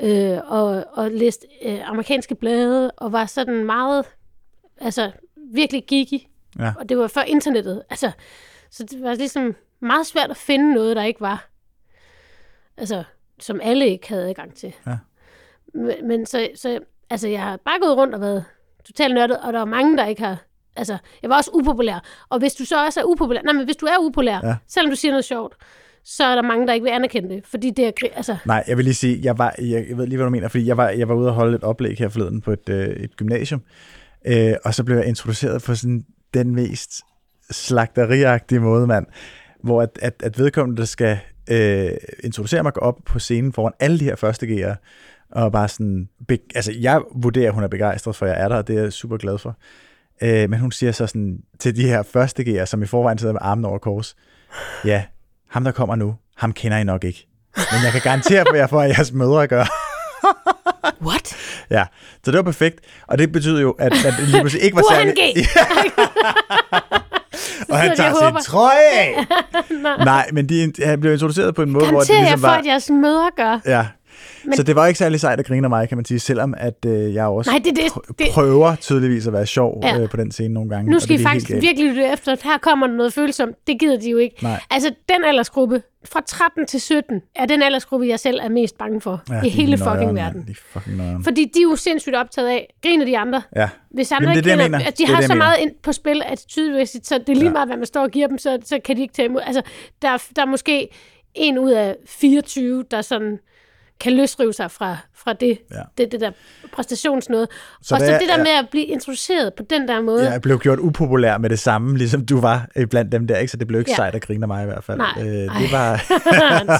[0.00, 4.04] Øh, og, og læste øh, amerikanske blade, og var sådan meget,
[4.80, 6.26] altså virkelig geeky.
[6.58, 6.72] Ja.
[6.78, 7.82] Og det var før internettet.
[7.90, 8.10] Altså,
[8.70, 11.48] så det var ligesom meget svært at finde noget, der ikke var,
[12.76, 13.04] altså,
[13.40, 14.74] som alle ikke havde adgang til.
[14.86, 14.98] Ja.
[15.74, 16.78] Men, men så, så,
[17.10, 18.44] altså, jeg har bare gået rundt og været
[18.84, 20.36] totalt nørdet, og der er mange, der ikke har,
[20.76, 22.04] altså, jeg var også upopulær.
[22.28, 24.54] Og hvis du så også er upopulær, nej, men hvis du er upopulær, Ja.
[24.68, 25.54] selvom du siger noget sjovt,
[26.04, 28.76] så er der mange, der ikke vil anerkende det, fordi det er, altså, Nej, jeg
[28.76, 31.08] vil lige sige, jeg, var, jeg, ved lige, hvad du mener, fordi jeg var, jeg
[31.08, 33.62] var ude og holde et oplæg her forleden på et, øh, et gymnasium,
[34.26, 36.90] øh, og så blev jeg introduceret på sådan den mest
[37.50, 39.06] slagteriagtige måde, mand,
[39.62, 41.18] hvor at, at, at vedkommende, der skal
[41.50, 41.90] øh,
[42.24, 44.74] introducere mig, gå op på scenen foran alle de her første G'ere,
[45.34, 48.48] og bare sådan, be, altså jeg vurderer, at hun er begejstret for, at jeg er
[48.48, 49.56] der, og det er jeg super glad for.
[50.22, 53.32] Øh, men hun siger så sådan til de her første G'ere, som i forvejen sidder
[53.32, 54.16] med armen over kors,
[54.84, 55.04] ja,
[55.50, 57.26] ham der kommer nu, ham kender I nok ikke.
[57.56, 59.64] Men jeg kan garantere for jer for, at jeres mødre gør.
[61.08, 61.36] what?
[61.70, 61.84] Ja,
[62.24, 62.80] så det var perfekt.
[63.06, 65.14] Og det betyder jo, at, at det lige pludselig ikke var særlig...
[67.68, 69.26] Og han jeg tager sin trøje af.
[70.04, 72.48] Nej, men de, han blev introduceret på en måde, hvor det Garanterer jeg ligesom for,
[72.48, 72.58] var...
[72.58, 73.60] at jeres mødre gør.
[73.66, 73.86] Ja.
[74.44, 76.54] Men- Så det var ikke særlig sejt at grine af mig, kan man sige, selvom
[76.56, 79.98] at øh, jeg også Nej, det, det, det, prøver tydeligvis at være sjov Ja.
[80.00, 80.90] øh, på den scene nogle gange.
[80.90, 83.56] Nu skal I faktisk virkelig lytte efter, at her kommer der noget følsomt.
[83.66, 84.36] Det gider de jo ikke.
[84.42, 84.60] Nej.
[84.70, 85.82] Altså, den aldersgruppe,
[86.12, 89.48] fra 13 til 17, er den aldersgruppe, jeg selv er mest bange for Ja, i
[89.48, 90.44] hele nøjeren, fucking verden.
[90.48, 91.24] De fucking.
[91.24, 93.42] Fordi de er jo sindssygt optaget af, griner de andre.
[93.56, 93.68] Ja.
[93.90, 94.88] Hvis andre Jamen, det er ikke det, griner, mener.
[94.90, 97.44] at de Det har det, så meget ind på spil attitudemæssigt, så det er lige
[97.44, 97.50] Ja.
[97.52, 99.40] meget, hvad man står og giver dem, så, så kan de ikke tage imod.
[99.46, 99.62] Altså,
[100.02, 100.88] der, er- der er måske
[101.34, 103.38] en ud af 24, der sådan
[104.00, 105.76] kan løsrive sig fra, fra det, Ja.
[105.98, 106.30] det, det der
[106.72, 107.46] præstationsnøde.
[107.82, 108.42] Så og så det er- det der ja.
[108.42, 110.30] med at blive introduceret på den der måde.
[110.30, 113.50] Jeg blev gjort upopulær med det samme, ligesom du var øh, blandt dem der, ikke?
[113.50, 113.94] så det blev ikke Ja.
[113.96, 114.98] sejt at grine af mig i hvert fald.
[114.98, 115.12] Nej.
[115.18, 115.96] Øh, det var...
[116.04, 116.10] Det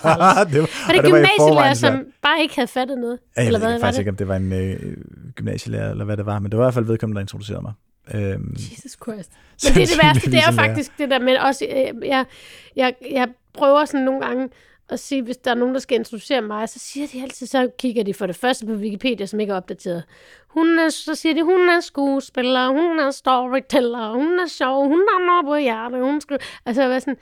[0.03, 3.19] var, Var det og var i gymnasielærer, som bare ikke havde fattet noget?
[3.37, 4.01] Ja, jeg Eller ved hvad var faktisk det?
[4.01, 4.97] ikke, om det var en øh,
[5.35, 7.73] gymnasielærer, eller hvad det var, men det var i hvert fald vedkommende, der introducerede mig.
[8.15, 9.31] Øhm, Jesus Christ.
[9.65, 12.25] Men det er det værste, det er faktisk det der med også, øh, jeg,
[12.77, 14.49] jeg, jeg prøver sådan nogle gange
[14.89, 17.71] at sige, hvis der er nogen, der skal introducere mig, så siger de altid, så
[17.79, 20.05] kigger de for det første på Wikipedia, som ikke er opdateret.
[20.49, 25.03] Hun er, så siger de, hun er skuespiller, hun er storyteller, hun er sjov, hun
[25.13, 26.39] har noget på hjertet, hun skal...
[26.67, 27.17] Altså, jeg sådan,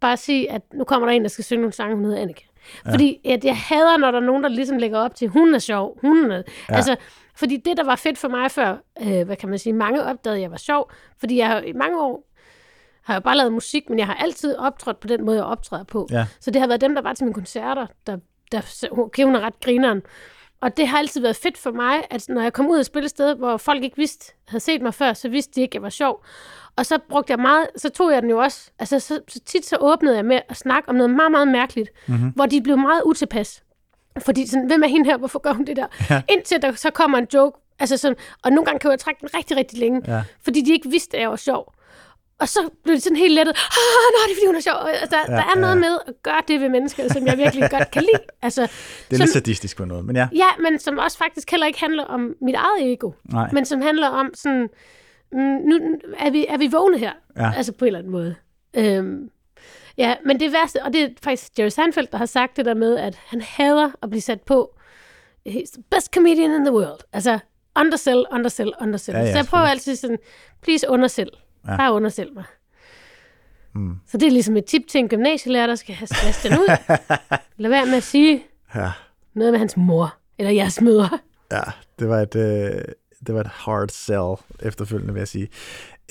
[0.00, 2.44] bare sige, at nu kommer der en, der skal synge nogle sange, hun hedder Annika.
[2.86, 2.92] Ja.
[2.92, 5.58] Fordi at jeg hader, når der er nogen, der ligesom lægger op til, hun er
[5.58, 6.42] sjov, hun er...
[6.70, 6.74] Ja.
[6.74, 6.96] Altså,
[7.34, 10.36] fordi det, der var fedt for mig før, øh, hvad kan man sige, mange opdagede,
[10.36, 12.29] at jeg var sjov, fordi jeg har i mange år
[13.10, 15.84] har jeg bare lavet musik, men jeg har altid optrådt på den måde, jeg optræder
[15.84, 16.08] på.
[16.10, 16.26] Ja.
[16.40, 18.16] Så det har været dem, der var til mine koncerter, der,
[18.52, 20.02] der okay, hun er ret grineren.
[20.60, 23.04] Og det har altid været fedt for mig, at når jeg kom ud og spille
[23.04, 25.74] et sted, hvor folk ikke vidste, havde set mig før, så vidste de ikke, at
[25.74, 26.24] jeg var sjov.
[26.76, 29.66] Og så brugte jeg meget, så tog jeg den jo også, altså så, så tit
[29.66, 32.30] så åbnede jeg med at snakke om noget meget, meget mærkeligt, mm-hmm.
[32.30, 33.62] hvor de blev meget utilpas.
[34.18, 35.86] Fordi sådan, hvem er hende her, hvorfor gør hun det der?
[36.10, 36.22] Ja.
[36.28, 39.28] Indtil der så kommer en joke, altså sådan, og nogle gange kan jeg trække den
[39.36, 40.22] rigtig, rigtig længe, Ja.
[40.42, 41.74] fordi de ikke vidste, at jeg var sjov.
[42.40, 43.52] Og så blev det sådan helt lettet.
[43.52, 44.74] Ah, nå, det er fordi, hun er sjov.
[44.88, 47.38] Altså, der, Ja, der er ja, noget med at gøre det ved mennesker, som jeg
[47.38, 48.22] virkelig godt kan lide.
[48.42, 50.28] Altså, Det er som, lidt sadistisk på noget, men ja.
[50.32, 53.10] Ja, men som også faktisk heller ikke handler om mit eget ego.
[53.24, 53.48] Nej.
[53.52, 54.68] Men som handler om sådan,
[55.32, 55.78] mm, nu
[56.18, 57.12] er vi, er vi vågne her.
[57.36, 57.52] Ja.
[57.56, 58.34] Altså på en eller anden måde.
[58.74, 59.30] Øhm,
[59.98, 62.74] ja, men det værste, og det er faktisk Jerry Seinfeld, der har sagt det der
[62.74, 64.74] med, at han hader at blive sat på
[65.48, 67.00] he's the best comedian in the world.
[67.12, 67.38] Altså,
[67.78, 69.16] undersell, undersell, undersell.
[69.18, 70.18] Ja, ja, så jeg prøver altid sådan,
[70.62, 71.30] please undersell.
[71.68, 71.76] Ja.
[71.76, 72.44] Bare undersell mig.
[73.74, 73.94] Mm.
[74.06, 76.66] Så det er ligesom et tip til en gymnasielærer, der skal have Sebastian ud.
[77.62, 78.42] Lad være med at sige
[78.74, 78.90] Ja,
[79.34, 81.18] noget med hans mor, eller jeres mødre.
[81.52, 81.60] ja
[81.98, 82.82] det, var et, øh,
[83.26, 84.34] det var et hard sell
[84.68, 85.48] efterfølgende, vil jeg sige.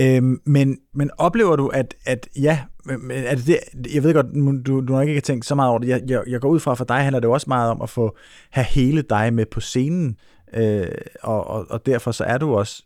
[0.01, 3.59] Øhm, men, men oplever du, at, at ja, men er det det,
[3.93, 5.87] jeg ved godt, du, du nok ikke har tænkt så meget over det.
[5.87, 8.17] Jeg, jeg, jeg går ud fra, for dig handler det også meget om at få
[8.49, 10.17] have hele dig med på scenen,
[10.53, 10.87] øh,
[11.21, 12.83] og, og, og derfor så er du også,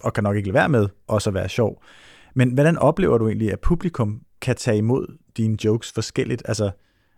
[0.00, 1.82] og kan nok ikke lade være med, også at være sjov.
[2.34, 6.42] Men hvordan oplever du egentlig, at publikum kan tage imod dine jokes forskelligt?
[6.44, 6.70] Altså,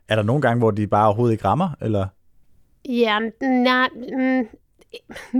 [0.08, 2.06] er der nogle gange, hvor de bare overhovedet ikke rammer, eller?
[2.88, 4.46] Ja, nej, mm,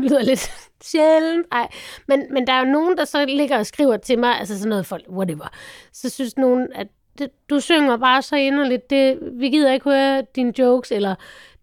[0.02, 0.50] lyder lidt
[0.84, 1.46] sjældent.
[1.52, 1.68] Ej.
[2.08, 4.68] Men, men der er jo nogen, der så ligger og skriver til mig, altså sådan
[4.68, 5.48] noget folk, whatever.
[5.92, 6.86] Så synes nogen, at
[7.18, 11.14] det, du synger bare så inderligt, det, vi gider ikke høre dine jokes, eller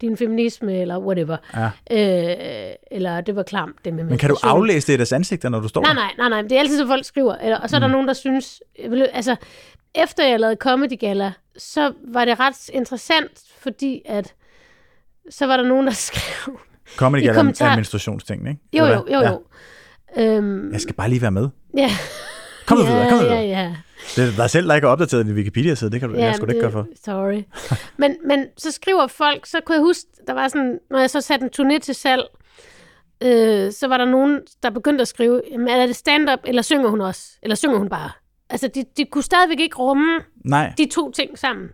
[0.01, 1.37] din feminisme, eller whatever.
[1.55, 1.65] Ja.
[1.91, 5.49] Øh, eller det var klamt, det med Men kan du aflæse det i deres ansigter,
[5.49, 6.41] når du står Nej, nej, nej, nej.
[6.41, 7.35] Det er altid, så folk skriver.
[7.35, 8.61] Eller, og så er der nogen, der synes...
[8.89, 9.35] vil- Altså,
[9.95, 14.33] efter jeg lavede Comedy Gala, så var det ret interessant, fordi at
[15.29, 16.59] så var der nogen, der skrev...
[16.97, 18.59] Comedy Gala kommentar- er menstruationsting, ikke?
[18.73, 19.13] Jo, jo, hvad?
[19.13, 19.29] jo, Ja.
[19.29, 19.41] jo.
[20.17, 21.49] Øhm, Jeg skal bare lige være med.
[21.77, 21.89] ja.
[22.65, 23.47] Kom nu videre, kom nu ja, videre.
[23.47, 23.75] ja, ja.
[24.15, 25.91] Det er dig selv, der ikke har opdateret din Wikipedia-side.
[25.91, 26.87] Det kan du, ja, jeg skulle ikke gøre for.
[27.05, 27.43] Sorry.
[27.97, 31.21] men, men så skriver folk, så kunne jeg huske, der var sådan, når jeg så
[31.21, 32.23] satte en turné til salg,
[33.23, 36.89] øh, så var der nogen, der begyndte at skrive, jamen, er det stand-up, eller synger
[36.89, 37.21] hun også?
[37.43, 38.11] Eller synger hun bare?
[38.49, 41.69] Altså, de, de kunne stadigvæk ikke rumme Nej, de to ting sammen.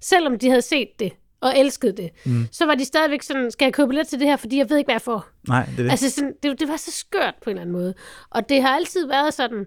[0.00, 2.46] Selvom de havde set det og elsket det, mm.
[2.52, 4.76] så var de stadigvæk sådan, skal jeg købe lidt til det her, fordi jeg ved
[4.76, 5.26] ikke, hvad jeg får.
[5.48, 5.90] nej, det er det.
[5.90, 7.94] Altså, sådan, det, det var så skørt på en eller anden måde.
[8.30, 9.66] Og det har altid været sådan,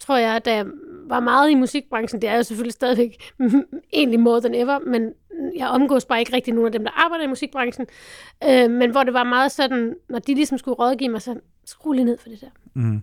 [0.00, 0.66] tror jeg, da jeg
[1.08, 3.32] var meget i musikbranchen, det er jo selvfølgelig stadigvæk
[3.92, 5.12] egentlig more than ever, men
[5.56, 7.86] jeg omgås bare ikke rigtig nogen af dem, der arbejder i musikbranchen.
[8.48, 11.34] Øh, men hvor det var meget sådan, når de ligesom skulle rådgive mig, så
[11.64, 12.46] skru lige ned for det der.
[12.74, 13.02] Mm.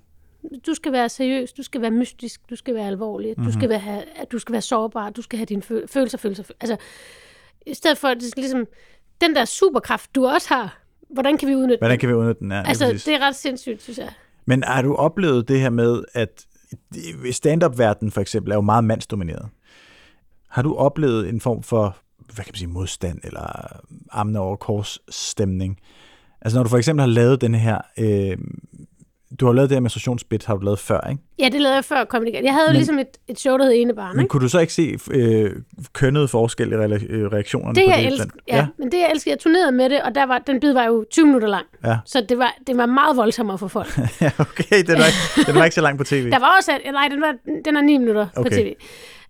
[0.68, 3.46] Du skal være seriøs, du skal være mystisk, du skal være alvorlig, Mhm.
[3.46, 6.44] du skal være, have, du skal være sårbar, du skal have dine føl- følelser, følelser,
[6.44, 6.54] følelser.
[6.62, 6.78] Altså,
[7.66, 8.66] i stedet for, at det skal ligesom,
[9.22, 10.80] den der superkraft, du også har,
[11.10, 12.00] hvordan kan vi udnytte Hvordan den?
[12.00, 12.52] kan vi udnytte den?
[12.52, 13.04] Ja, Altså, præcis.
[13.04, 14.10] det er ret sindssygt, synes jeg.
[14.46, 16.46] Men har du oplevet det her med, at
[17.32, 19.50] stand-up-verdenen for eksempel er jo meget mandsdomineret.
[20.50, 21.98] Har du oplevet en form for,
[22.34, 23.80] hvad kan man sige, modstand eller
[24.12, 25.80] armene over kors stemning?
[26.42, 28.38] Altså når du for eksempel har lavet den her, øh,
[29.40, 31.22] du har lavet det her menstruationsbit, har du lavet før, ikke?
[31.40, 32.46] Ja, det lavede jeg før kom igen.
[32.46, 34.30] Jeg havde jo Men- ligesom et, et show, der hed Enebarn, Men ikke?
[34.30, 35.52] kunne du så ikke se øh,
[35.94, 36.82] kønnet forskel i øh,
[37.32, 38.08] reaktionerne Det på jeg det?
[38.08, 40.60] elsker, ja, ja, men det jeg elsker, jeg turnerede med det, og der var, den
[40.60, 41.66] bid var jo 20 minutter lang.
[41.86, 41.98] Ja.
[42.06, 43.98] Så det var, det var meget voldsommere for folk.
[44.22, 46.30] ja, okay, den var, ikke, den var ikke så langt på tv.
[46.32, 47.36] Der var også, nej, den, var,
[47.66, 48.50] den er 9 minutter okay.
[48.50, 48.74] på tv.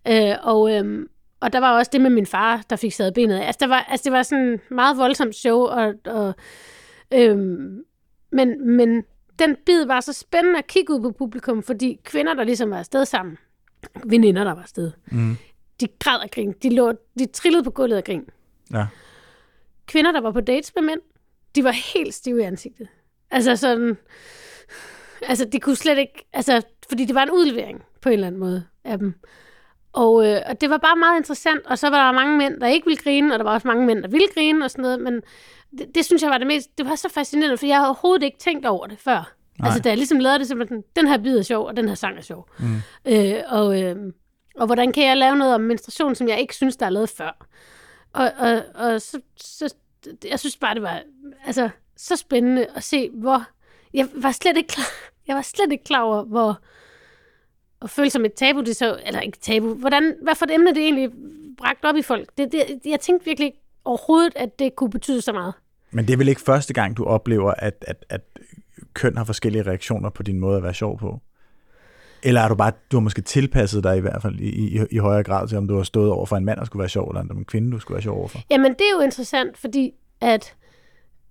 [0.07, 1.07] Øh, og, øhm,
[1.39, 3.45] og der var også det med min far, der fik sad benet af.
[3.45, 6.33] Altså, der var, altså, det var sådan et meget voldsomt show, og, og,
[7.13, 7.79] øhm,
[8.31, 9.03] men, men
[9.39, 12.77] den bid var så spændende at kigge ud på publikum, fordi kvinder, der ligesom var
[12.77, 13.37] afsted sammen,
[14.05, 15.37] veninder, der var afsted, Mm.
[15.81, 16.51] de græd af grin.
[16.63, 18.29] De, lå, de trillede på gulvet af grin.
[18.73, 18.85] Ja.
[19.87, 20.99] Kvinder, der var på dates med mænd,
[21.55, 22.87] de var helt stive i ansigtet.
[23.31, 23.97] Altså sådan...
[25.21, 26.25] Altså, de kunne slet ikke...
[26.33, 29.13] Altså, fordi det var en udlevering på en eller anden måde af dem.
[29.93, 31.65] Og, øh, og det var bare meget interessant.
[31.65, 33.85] Og så var der mange mænd, der ikke ville grine, og der var også mange
[33.85, 34.99] mænd, der ville grine og sådan noget.
[35.01, 35.21] Men
[35.77, 36.77] det, det synes jeg var det mest...
[36.77, 39.35] Det var så fascinerende, for jeg havde overhovedet ikke tænkt over det før.
[39.59, 39.67] Nej.
[39.67, 41.77] Altså, da jeg ligesom lavede det, så var sådan, den her bid er sjov, og
[41.77, 42.49] den her sang er sjov.
[42.59, 42.81] Mm.
[43.05, 43.95] Øh, og, øh,
[44.55, 47.09] og hvordan kan jeg lave noget om menstruation, som jeg ikke synes, der er lavet
[47.09, 47.47] før?
[48.13, 49.75] Og, og, og så, så,
[50.29, 51.01] jeg synes bare, det var
[51.45, 53.43] altså, så spændende at se, hvor...
[53.93, 54.85] Jeg var slet ikke klar,
[55.27, 56.59] jeg var slet ikke klar over, hvor
[57.81, 60.69] at føle som et tabu, det så, eller ikke tabu, hvordan, hvad for et emne
[60.69, 61.11] det egentlig
[61.57, 62.29] bragt op i folk.
[62.37, 65.53] Det, det, jeg tænkte virkelig ikke overhovedet, at det kunne betyde så meget.
[65.95, 68.21] Men det er vel ikke første gang, du oplever, at, at, at
[68.93, 71.19] køn har forskellige reaktioner på din måde at være sjov på?
[72.23, 74.97] Eller er du bare, du har måske tilpasset dig i hvert fald i, i, i
[74.97, 77.09] højere grad til, om du har stået over for en mand, der skulle være sjov,
[77.09, 78.39] eller om en kvinde, du skulle være sjov overfor?
[78.49, 80.55] Jamen, det er jo interessant, fordi at...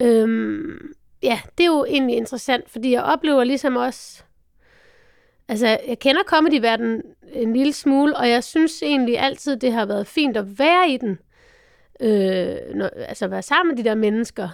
[0.03, 0.79] Øhm,
[1.22, 4.22] ja, det er jo egentlig interessant, fordi jeg oplever ligesom også...
[5.48, 10.07] Altså, jeg kender comedyverdenen en lille smule, og jeg synes egentlig altid, det har været
[10.07, 11.18] fint at være i den.
[12.01, 14.49] Øh, når, altså, være sammen med de der mennesker.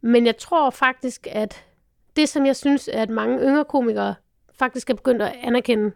[0.00, 1.64] Men jeg tror faktisk, at
[2.16, 4.14] det, som jeg synes, at mange yngre komikere
[4.58, 5.92] faktisk er begyndt at anerkende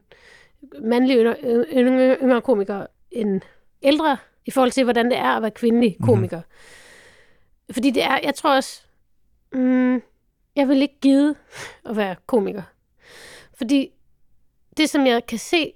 [0.80, 1.36] mandlige yngre,
[1.72, 3.40] yngre, yngre komikere end
[3.82, 4.16] ældre,
[4.46, 6.36] i forhold til, hvordan det er at være kvindelig komiker.
[6.36, 7.74] Mm-hmm.
[7.74, 8.82] Fordi det er, jeg tror også,
[9.52, 10.02] mm,
[10.56, 11.34] jeg vil ikke gide
[11.84, 12.62] at være komiker.
[13.54, 13.90] Fordi
[14.76, 15.72] det, som jeg kan se,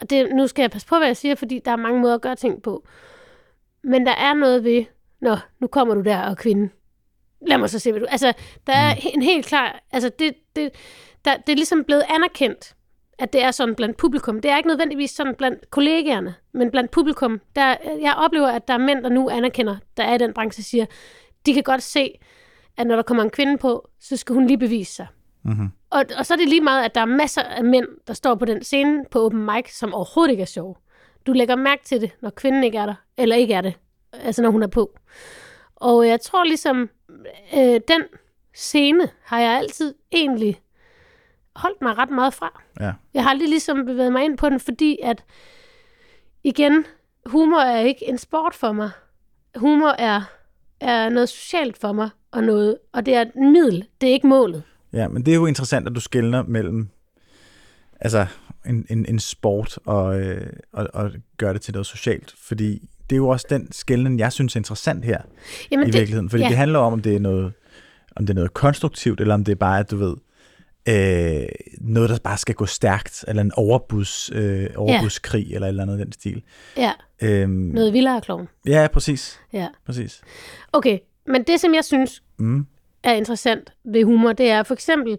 [0.00, 2.14] og det, nu skal jeg passe på, hvad jeg siger, fordi der er mange måder
[2.14, 2.84] at gøre ting på.
[3.84, 4.84] Men der er noget ved,
[5.20, 6.68] nå, nu kommer du der og er kvinde.
[7.46, 8.06] Lad mig så se, hvad du...
[8.10, 8.32] Altså,
[8.66, 9.80] der er en helt klar...
[9.92, 10.70] Altså, det, det,
[11.24, 12.74] der, det er ligesom blevet anerkendt,
[13.18, 14.40] at det er sådan blandt publikum.
[14.40, 17.40] Det er ikke nødvendigvis sådan blandt kollegaerne, men blandt publikum.
[17.56, 20.62] Der, jeg oplever, at der er mænd, der nu anerkender, der er i den branche,
[20.62, 20.86] siger,
[21.46, 22.18] de kan godt se,
[22.76, 25.06] at når der kommer en kvinde på, så skal hun lige bevise sig.
[25.42, 25.68] Mm-hmm.
[25.90, 28.34] Og, og så er det lige meget, at der er masser af mænd, der står
[28.34, 30.78] på den scene på open mic, som overhovedet ikke er sjov.
[31.26, 33.74] Du lægger mærke til det, når kvinden ikke er der, eller ikke er det,
[34.12, 34.98] altså når hun er på.
[35.76, 36.90] Og jeg tror ligesom,
[37.54, 38.02] øh, den
[38.54, 40.60] scene har jeg altid egentlig
[41.56, 42.62] holdt mig ret meget fra.
[42.80, 42.92] Ja.
[43.14, 45.24] Jeg har aldrig ligesom bevæget mig ind på den, fordi at,
[46.44, 46.86] igen,
[47.26, 48.90] humor er ikke en sport for mig.
[49.56, 50.22] Humor er,
[50.80, 54.26] er noget socialt for mig, og, noget, og det er et middel, det er ikke
[54.26, 54.62] målet.
[54.92, 56.88] Ja, men det er jo interessant, at du skældner mellem
[58.00, 58.26] altså
[58.66, 63.16] en, en, en sport og, øh, og, og gøre det til noget socialt, fordi det
[63.16, 65.18] er jo også den skældning, jeg synes er interessant her
[65.70, 66.48] Jamen i det, virkeligheden, fordi ja.
[66.48, 67.52] det handler om, om det er noget,
[68.16, 70.16] om det er noget konstruktivt, eller om det er bare, at du ved,
[70.88, 71.46] øh,
[71.80, 75.98] noget, der bare skal gå stærkt, eller en overbuds, øh, overbudskrig, eller et eller andet
[75.98, 76.42] den stil.
[76.76, 78.48] Ja, Øhm, noget vildere klovn.
[78.66, 79.40] ja, præcis.
[79.52, 79.68] Ja.
[79.86, 80.20] præcis.
[80.72, 82.66] Okay, men det som jeg synes Mm.
[83.02, 85.18] er interessant ved humor, det er for eksempel,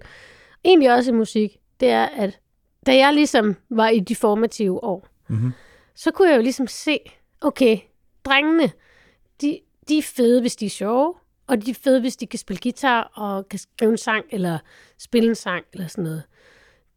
[0.65, 2.39] egentlig også i musik, det er, at
[2.85, 5.51] da jeg ligesom var i de formative år, Mhm.
[5.95, 6.99] så kunne jeg jo ligesom se,
[7.41, 7.77] okay,
[8.25, 8.71] drengene,
[9.41, 11.13] de, de er fede, hvis de er sjove,
[11.47, 14.57] og de er fede, hvis de kan spille guitar og kan skrive en sang, eller
[14.97, 16.23] spille en sang, eller sådan noget.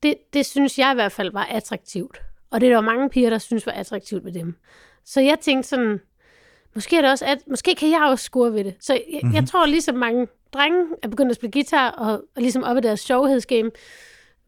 [0.03, 2.23] Det, det synes jeg i hvert fald var attraktivt.
[2.51, 4.55] Og det er der mange piger, der synes var attraktivt ved dem.
[5.05, 6.01] Så jeg tænkte sådan,
[6.75, 8.75] måske, er det også, at, måske kan jeg også score ved det.
[8.81, 9.35] Så jeg, mm-hmm.
[9.35, 12.81] jeg tror ligesom mange drenge er begyndt at spille guitar, og, og ligesom op i
[12.81, 13.71] deres sjovhedsgame,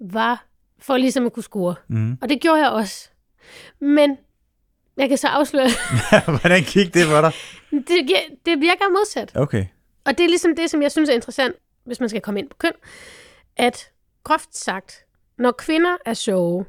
[0.00, 0.46] var
[0.82, 1.74] for ligesom at kunne score.
[1.88, 2.18] Mm.
[2.22, 3.08] Og det gjorde jeg også.
[3.80, 4.18] Men
[4.96, 5.68] jeg kan så afsløre,
[6.40, 7.32] Hvordan gik det for dig?
[7.70, 8.10] det,
[8.46, 9.36] det virker modsat.
[9.36, 9.66] Okay.
[10.04, 12.48] Og det er ligesom det, som jeg synes er interessant, hvis man skal komme ind
[12.48, 12.72] på køn,
[13.56, 13.90] at
[14.24, 15.04] groft sagt,
[15.38, 16.64] når kvinder er sjove,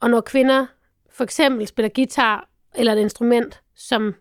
[0.00, 0.66] og når kvinder
[1.10, 4.14] for eksempel spiller guitar eller et instrument, som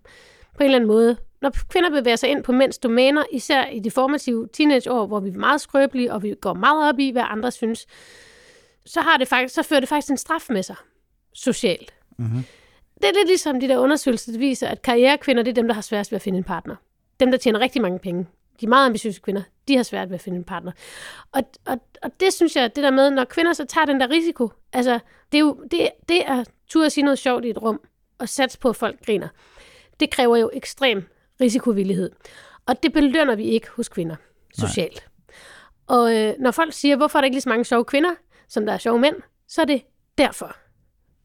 [0.57, 3.79] på en eller anden måde, når kvinder bevæger sig ind på mænds domæner, især i
[3.79, 7.23] de formative teenageår, hvor vi er meget skrøbelige, og vi går meget op i, hvad
[7.25, 7.85] andre synes,
[8.85, 10.75] så, har det faktisk, så fører det faktisk en straf med sig,
[11.33, 11.93] socialt.
[12.17, 12.45] Mhm.
[12.95, 15.73] Det er lidt ligesom de der undersøgelser, der viser, at karrierekvinder, det er dem, der
[15.73, 16.75] har sværest ved at finde en partner.
[17.19, 18.27] Dem, der tjener rigtig mange penge.
[18.61, 20.71] De meget ambitiøse kvinder, de har svært ved at finde en partner.
[21.31, 24.09] Og, og, og det synes jeg, det der med, når kvinder så tager den der
[24.09, 24.99] risiko, altså,
[25.31, 27.81] det er jo, det, det er tur at sige noget sjovt i et rum,
[28.17, 29.27] og satse på, at folk griner.
[29.99, 31.03] Det kræver jo ekstrem
[31.41, 32.11] risikovillighed.
[32.65, 34.15] Og det belønner vi ikke hos kvinder,
[34.59, 35.07] socialt.
[35.89, 35.99] Nej.
[35.99, 38.11] Og øh, når folk siger, hvorfor er der ikke lige så mange sjove kvinder,
[38.47, 39.15] som der er sjove mænd,
[39.47, 39.81] så er det
[40.17, 40.55] derfor.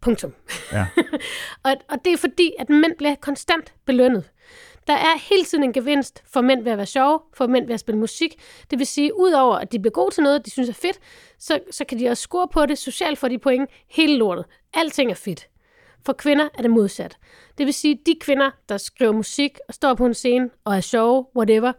[0.01, 0.35] Punktum.
[0.73, 0.87] Ja.
[1.65, 4.31] og, og det er fordi, at mænd bliver konstant belønnet.
[4.87, 7.75] Der er hele tiden en gevinst for mænd ved at være sjove, for mænd ved
[7.75, 8.43] at spille musik.
[8.71, 10.99] Det vil sige, udover at de bliver gode til noget, de synes er fedt,
[11.39, 14.45] så, så kan de også score på det, socialt for de point, hele lortet.
[14.75, 15.49] Alting er fedt.
[16.07, 17.17] For kvinder er det modsat.
[17.59, 20.81] Det vil sige, de kvinder, der skriver musik og står på en scene og er
[20.81, 21.73] sjove, whatever,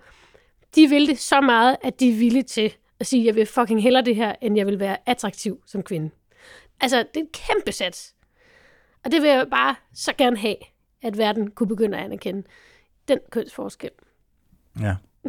[0.75, 3.83] de vil det så meget, at de er villige til at sige, jeg vil fucking
[3.83, 6.09] hellere det her, end jeg vil være attraktiv som kvinde.
[6.79, 8.15] Altså, det er en kæmpe sats.
[9.03, 10.55] Og det vil jeg bare så gerne have,
[11.01, 12.43] at verden kunne begynde at anerkende.
[13.07, 13.89] Den kønsforskel.
[14.79, 14.95] ja.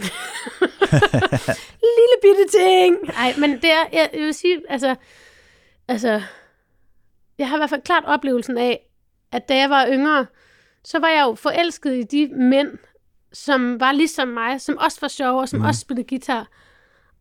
[1.88, 3.02] Lille bitte ting!
[3.02, 4.96] Nej, men det er, jeg, jeg vil sige, altså,
[5.88, 6.22] altså,
[7.38, 8.88] jeg har i hvert fald klart oplevelsen af,
[9.32, 10.26] at da jeg var yngre,
[10.85, 12.78] så var jeg jo forelsket i de mænd,
[13.32, 15.64] som var ligesom mig, som også var sjove, og som mm.
[15.64, 16.48] også spillede guitar.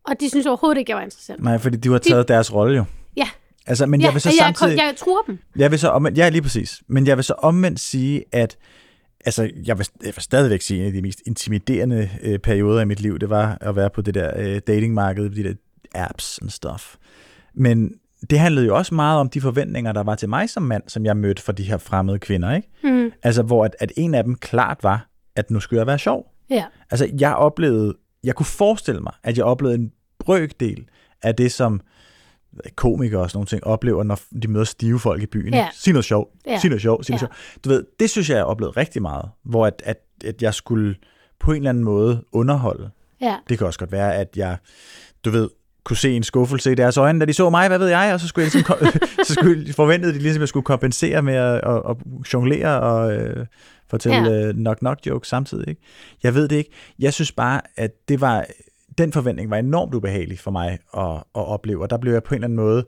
[0.06, 1.42] Og de synes overhovedet ikke, jeg var interessant.
[1.42, 2.32] Nej, fordi de har taget de...
[2.32, 2.84] deres rolle jo.
[3.16, 3.28] Ja,
[3.66, 4.78] Altså, men ja jeg vil så og jeg, samtidig...
[4.78, 5.38] jeg, jeg tror dem.
[5.56, 6.82] Jeg vil så omvendt, ja, lige præcis.
[6.88, 8.56] Men jeg vil så omvendt sige, at
[9.24, 12.80] altså, jeg vil, jeg vil stadigvæk sige, at en af de mest intimiderende øh, perioder
[12.80, 15.54] i mit liv, det var at være på det der øh, datingmarked, de der
[15.94, 16.96] apps and stuff.
[17.54, 17.92] Men
[18.30, 21.04] det handlede jo også meget om de forventninger, der var til mig som mand, som
[21.04, 22.68] jeg mødte fra de her fremmede kvinder, ikke?
[22.84, 23.12] Mm.
[23.22, 26.26] Altså, hvor at, at en af dem klart var, at nu skulle jeg være sjov.
[26.50, 26.64] Ja.
[26.90, 30.84] Altså, jeg oplevede, jeg kunne forestille mig, at jeg oplevede en brøkdel
[31.22, 31.80] af det, som
[32.76, 35.54] komikere og sådan nogle ting oplever, når de møder stive folk i byen.
[35.54, 35.68] Ja.
[35.74, 36.58] Sig noget sjovt, Ja.
[36.58, 37.26] sig noget sjovt, sig noget Ja.
[37.26, 37.64] sjovt.
[37.64, 40.94] Du ved, det synes jeg, jeg oplevede rigtig meget, hvor at, at, at jeg skulle
[41.40, 42.90] på en eller anden måde underholde.
[43.20, 43.36] Ja.
[43.48, 44.56] Det kan også godt være, at jeg,
[45.24, 45.48] du ved,
[45.84, 48.20] kunne se en skuffelse i deres øjne, da de så mig, hvad ved jeg, og
[48.20, 48.76] så skulle jeg ligesom,
[49.26, 51.96] så skulle, forventede de ligesom, at jeg skulle kompensere med at, at, at
[52.34, 53.46] jonglere og øh,
[53.92, 54.46] fortælle Ja.
[54.46, 54.52] ja.
[54.52, 55.68] knock-knock jokes samtidig.
[55.68, 55.82] Ikke?
[56.22, 56.70] Jeg ved det ikke.
[56.98, 58.46] Jeg synes bare, at det var,
[58.98, 62.34] den forventning var enormt ubehagelig for mig at, at opleve, og der blev jeg på
[62.34, 62.86] en eller anden måde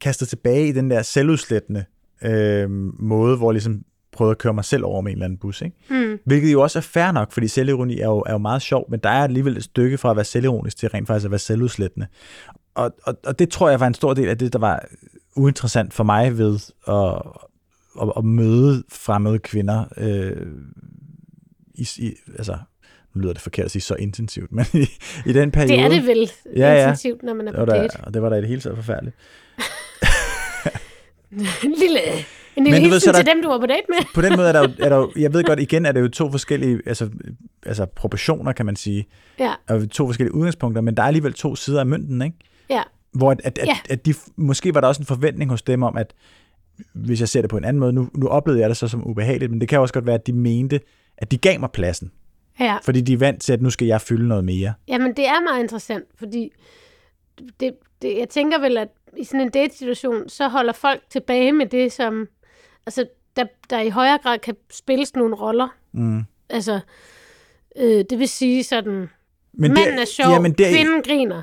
[0.00, 1.84] kastet tilbage i den der selvudslættende
[2.24, 5.38] øh, måde, hvor jeg ligesom prøvede at køre mig selv over med en eller anden
[5.38, 5.62] bus.
[5.62, 5.76] Ikke?
[5.90, 6.18] Mm.
[6.26, 9.00] Hvilket jo også er fair nok, fordi selvironi er jo, er jo meget sjov, men
[9.00, 12.06] der er alligevel et stykke fra at være selvironisk til rent faktisk at være selvudslættende.
[12.74, 14.84] Og, og, og det tror jeg var en stor del af det, der var
[15.36, 17.22] uinteressant for mig ved at,
[18.02, 19.84] at, at møde fremmede kvinder.
[19.96, 20.46] Øh,
[21.74, 22.58] i, i, altså,
[23.14, 24.86] nu lyder det forkert at sige så intensivt, men i,
[25.26, 25.72] i den periode.
[25.72, 26.80] Det er det vel Ja, ja.
[26.82, 27.96] intensivt, når man er på date.
[27.98, 29.16] der, og det var da i det hele taget forfærdeligt.
[31.64, 32.00] En lille,
[32.56, 33.98] en lille hilsen så der- til dem, du var på date med.
[34.14, 36.00] På den måde er der, jo, er der jo, jeg ved godt, igen er det
[36.00, 37.10] jo to forskellige altså,
[37.66, 39.06] altså proportioner, kan man sige,
[39.38, 42.36] Ja, og to forskellige udgangspunkter, men der er alligevel to sider af mønten, ikke?
[42.70, 42.82] ja.
[43.12, 43.76] Hvor at, at, at, Ja.
[43.90, 46.14] at de, måske var der også en forventning hos dem om, at
[46.92, 49.06] hvis jeg ser det på en anden måde, nu, nu oplevede jeg det så som
[49.06, 50.80] ubehageligt, men det kan også godt være, at de mente,
[51.16, 52.12] at de gav mig pladsen,
[52.60, 52.76] ja.
[52.82, 54.74] fordi de er vant til, at nu skal jeg fylde noget mere.
[54.88, 56.52] Jamen, det er meget interessant, fordi
[57.60, 61.66] det, det, jeg tænker vel, at i sådan en date-situation, så holder folk tilbage med
[61.66, 62.28] det, som
[62.86, 63.06] altså,
[63.36, 65.68] der, der i højere grad kan spilles nogle roller.
[65.92, 66.22] Mm.
[66.48, 66.80] Altså,
[67.76, 69.08] øh, det vil sige sådan,
[69.54, 71.42] Men manden er sjov, jamen det, kvinden griner,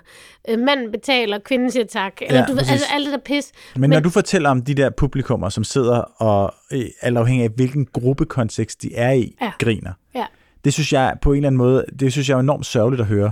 [0.50, 2.13] øh, manden betaler, kvinden siger tak.
[2.22, 2.72] Eller, Ja, du præcis.
[2.72, 3.52] altså alt det der pis.
[3.76, 7.17] Men, men når Men- du fortæller om de der publikummer, som sidder og, øh, alt
[7.17, 9.52] afhængig af hvilken gruppekontekst de er i, Ja.
[9.60, 10.26] griner, Ja.
[10.65, 13.08] det synes jeg på en eller anden måde, det synes jeg er enormt sørgeligt at
[13.08, 13.32] høre.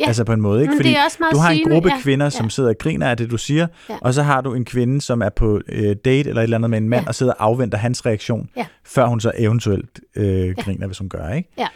[0.00, 0.06] Ja.
[0.06, 0.70] Altså på en måde, ikke?
[0.70, 0.96] Men Fordi det
[1.32, 2.50] du har en sigende, gruppe ja, kvinder, som ja.
[2.50, 3.94] sidder og griner af det, du siger, Ja.
[4.00, 6.70] og så har du en kvinde, som er på øh, date eller et eller andet
[6.70, 7.08] med en mand, Ja.
[7.08, 8.66] og sidder og afventer hans reaktion, Ja.
[8.84, 11.48] før hun så eventuelt øh, griner, hvis hun gør, ikke?
[11.58, 11.66] Ja.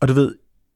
[0.00, 0.34] Og du ved,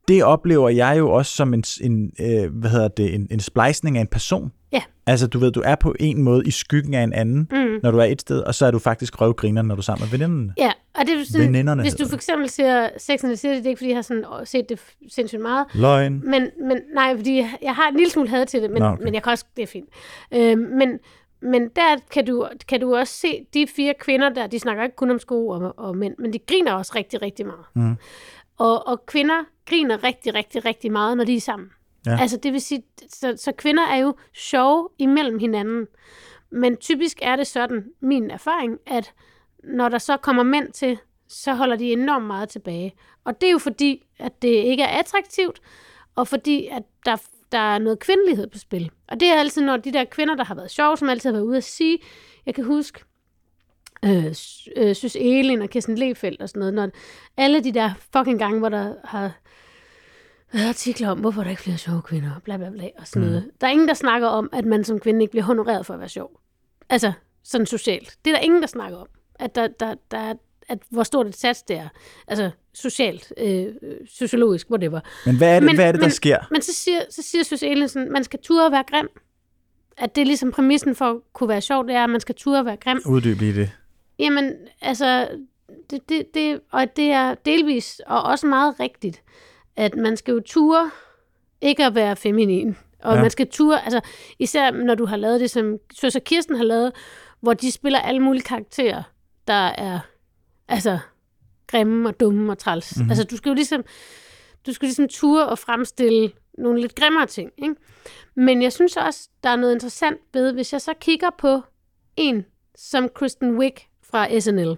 [0.09, 3.97] det oplever jeg jo også som en, en øh, hvad hedder det, en, en splejsning
[3.97, 4.53] af en person.
[4.73, 4.83] Ja.
[5.07, 7.81] Altså, du ved, du er på en måde i skyggen af en anden, Mm.
[7.83, 10.05] når du er et sted, og så er du faktisk røvgriner, når du er sammen
[10.05, 10.55] med veninderne.
[10.59, 13.55] Ja, og det er sådan, Veninderne hvis du for eksempel ser Sex and the City,
[13.57, 16.23] det er ikke, fordi jeg har sådan set det sindssygt meget, Løgn.
[16.25, 19.05] Men, men nej, fordi jeg, har en lille smule had til det, men, Nå, okay.
[19.05, 19.89] men jeg kan også, det er fint.
[20.35, 20.99] Øh, men,
[21.43, 24.97] men der kan du, kan du også se de fire kvinder der, de snakker ikke
[24.97, 27.65] kun om sko og, og mænd, men de griner også rigtig, rigtig meget.
[27.75, 27.97] Mm.
[28.59, 31.71] Og, og kvinder griner rigtig, rigtig, rigtig meget, når de er sammen.
[32.07, 32.19] Ja.
[32.21, 35.87] Altså det vil sige, så, så kvinder er jo sjove imellem hinanden.
[36.51, 39.13] Men typisk er det sådan, min erfaring, at
[39.65, 42.95] når der så kommer mænd til, så holder de enormt meget tilbage.
[43.25, 45.61] Og det er jo fordi, at det ikke er attraktivt,
[46.15, 47.17] og fordi, at der,
[47.53, 48.91] der er noget kvindelighed på spil.
[49.09, 51.33] Og det er altid, når de der kvinder, der har været sjove, som altid har
[51.33, 51.99] været ude at sige,
[52.47, 53.01] jeg kan huske,
[54.05, 54.25] øh,
[54.77, 56.89] øh, synes Elin og Kirsten Lefeldt og sådan noget, når
[57.37, 59.33] alle de der fucking gange, hvor der har
[60.53, 63.23] været artikler om, hvorfor er der ikke flere sjove kvinder, bla bla bla, og sådan
[63.23, 63.29] mm.
[63.29, 63.51] noget.
[63.61, 66.01] Der er ingen, der snakker om, at man som kvinde ikke bliver honoreret for at
[66.01, 66.41] være sjov.
[66.89, 67.13] Altså,
[67.45, 68.17] sådan socialt.
[68.25, 69.07] Det er der ingen, der snakker om.
[69.35, 70.35] At, der, der, der er,
[70.69, 71.89] at hvor stort et sats det er.
[72.29, 73.67] Altså, socialt, øh,
[74.09, 75.01] sociologisk, whatever.
[75.27, 76.39] Men hvad er det, Men- hvad er det der men- sker?
[76.51, 79.09] Men så siger, så siger Søs Elinsen, man skal turde at være grim.
[79.99, 82.35] At det er ligesom præmissen for at kunne være sjov, det er, at man skal
[82.35, 83.01] turde være grim.
[83.07, 83.71] Uddyb lige det.
[84.19, 85.29] Jamen, altså,
[85.91, 89.23] det, det, det, og det er delvis og også meget rigtigt,
[89.77, 90.91] at man skal jo ture
[91.61, 92.77] ikke at være feminin.
[93.03, 93.21] Og Ja.
[93.23, 94.01] man skal ture, altså
[94.39, 96.93] især når du har lavet det, som Søs og Kirsten har lavet,
[97.41, 99.03] hvor de spiller alle mulige karakterer,
[99.49, 99.99] der er
[100.69, 100.99] altså
[101.67, 102.97] grimme og dumme og træls.
[102.97, 103.01] Mhm.
[103.03, 103.11] Mm-hmm.
[103.11, 103.85] Altså du skal jo ligesom,
[104.67, 107.51] du skal ligesom ture og fremstille nogle lidt grimmere ting.
[107.59, 107.75] Ikke?
[108.35, 111.61] Men jeg synes også, der er noget interessant ved, hvis jeg så kigger på
[112.17, 113.75] en som Kristen Wiig
[114.11, 114.77] fra SNL.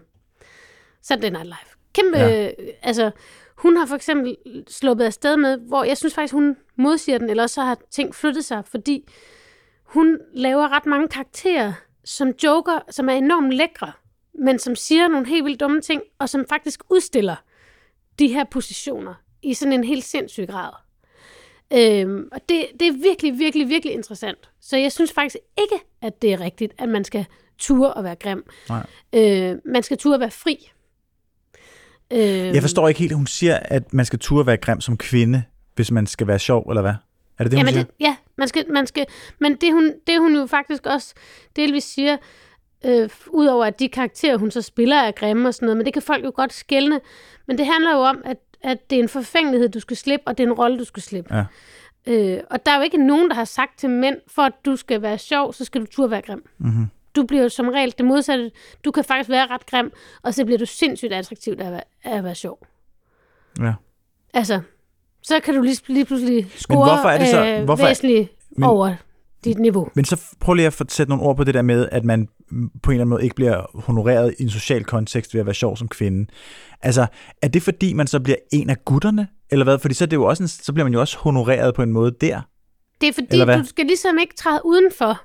[1.02, 1.68] Saturday Night Live.
[1.94, 2.50] Kæmpe, Ja.
[2.82, 3.10] altså,
[3.56, 4.36] hun har for eksempel
[4.68, 8.44] sluppet afsted med, hvor jeg synes faktisk, hun modsiger den, eller så har ting flyttet
[8.44, 9.08] sig, fordi
[9.84, 11.72] hun laver ret mange karakterer,
[12.04, 13.92] som joker, som er enormt lækre,
[14.34, 17.36] men som siger nogle helt vildt dumme ting, og som faktisk udstiller
[18.18, 20.72] de her positioner i sådan en helt sindssyg grad.
[21.72, 24.50] Øhm, og det, det er virkelig, virkelig, virkelig interessant.
[24.60, 27.26] Så jeg synes faktisk ikke, at det er rigtigt, at man skal
[27.58, 28.44] ture og være grim.
[28.68, 28.86] Nej.
[29.12, 30.70] Øh, man skal ture at være fri.
[32.12, 32.18] Øh,
[32.54, 35.42] Jeg forstår ikke helt, at hun siger, at man skal turde være grim som kvinde,
[35.74, 36.94] hvis man skal være sjov, eller hvad?
[37.38, 37.84] Er det det, hun Jamen siger?
[37.84, 39.06] det, ja, man skal, man skal,
[39.40, 41.14] men det hun, det hun jo faktisk også
[41.56, 42.16] delvis siger,
[42.84, 45.92] øh, udover at de karakterer, hun så spiller, er grimme og sådan noget, men det
[45.92, 47.00] kan folk jo godt skælne.
[47.46, 50.38] Men det handler jo om, at, at det er en forfængelighed, du skal slippe, og
[50.38, 51.34] det er en rolle, du skal slippe.
[51.36, 51.44] Ja.
[52.06, 54.76] Øh, og der er jo ikke nogen, der har sagt til mænd, for at du
[54.76, 56.42] skal være sjov, så skal du turde være grim.
[56.58, 56.86] Mm-hmm.
[57.18, 58.50] Du bliver jo som regel det modsatte.
[58.84, 59.92] Du kan faktisk være ret grim,
[60.22, 62.66] og så bliver du sindssygt attraktivt af at være, af at være sjov.
[63.60, 63.72] Ja.
[64.34, 64.60] Altså,
[65.22, 68.28] så kan du lige, lige pludselig score hvorfor er det så- øh, hvorfor er- væsentligt
[68.56, 68.94] men- over
[69.44, 69.88] dit niveau.
[69.94, 72.26] Men så prøv lige at sætte nogle ord på det der med, at man
[72.82, 75.54] på en eller anden måde ikke bliver honoreret i en social kontekst ved at være
[75.54, 76.26] sjov som kvinde.
[76.82, 77.06] Altså,
[77.42, 79.28] er det fordi, man så bliver en af gutterne?
[79.50, 79.78] Eller hvad?
[79.78, 81.92] Fordi så, er det jo også en, så bliver man jo også honoreret på en
[81.92, 82.40] måde der.
[83.00, 85.20] Det er fordi, du skal ligesom ikke træde udenfor.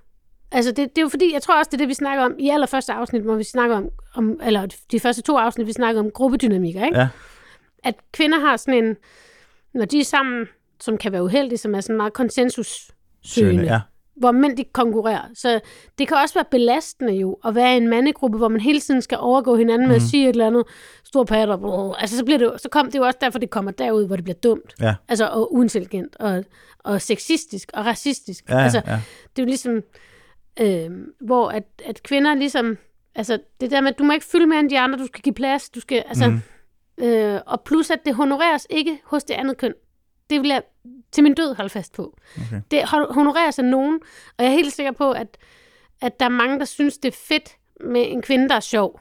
[0.54, 2.36] Altså, det, det er jo fordi, jeg tror også, det er det, vi snakker om
[2.40, 6.02] i allerførste afsnit, hvor vi snakker om, om eller de første to afsnit, vi snakker
[6.02, 7.00] om gruppedynamikker, ikke?
[7.00, 7.08] Ja.
[7.84, 8.96] At kvinder har sådan en,
[9.74, 10.46] når de er sammen,
[10.82, 13.80] som kan være uheldige, som er sådan meget konsensussøgende, Ja.
[14.16, 15.22] hvor mænd de konkurrerer.
[15.34, 15.60] Så
[15.98, 19.02] det kan også være belastende jo, at være i en mandegruppe, hvor man hele tiden
[19.02, 20.64] skal overgå hinanden med at sige et eller andet
[21.04, 21.58] stor patter.
[21.58, 21.96] Brrr.
[21.96, 24.24] Altså, så, bliver det, så kom det jo også derfor, det kommer derud, hvor det
[24.26, 24.74] bliver dumt.
[24.82, 24.96] Ja.
[25.08, 26.44] Altså, og uintelligent, og,
[26.80, 28.50] og sexistisk, og racistisk.
[28.50, 29.02] Ja, altså, ja.
[29.36, 29.82] det er jo ligesom,
[30.60, 32.78] øh, hvor at, at kvinder ligesom,
[33.16, 35.22] altså det der med, at du må ikke fylde mere end de andre, du skal
[35.22, 37.04] give plads, du skal, altså, mm.
[37.04, 39.74] øh, og plus at det honoreres ikke hos det andet køn.
[40.30, 40.64] Det vil jeg
[41.12, 42.18] til min død holde fast på.
[42.38, 42.62] Okay.
[42.72, 44.00] Det hon- honoreres af nogen,
[44.38, 45.38] og jeg er helt sikker på, at,
[46.02, 49.00] at der er mange, der synes, det er fedt med en kvinde, der er sjov.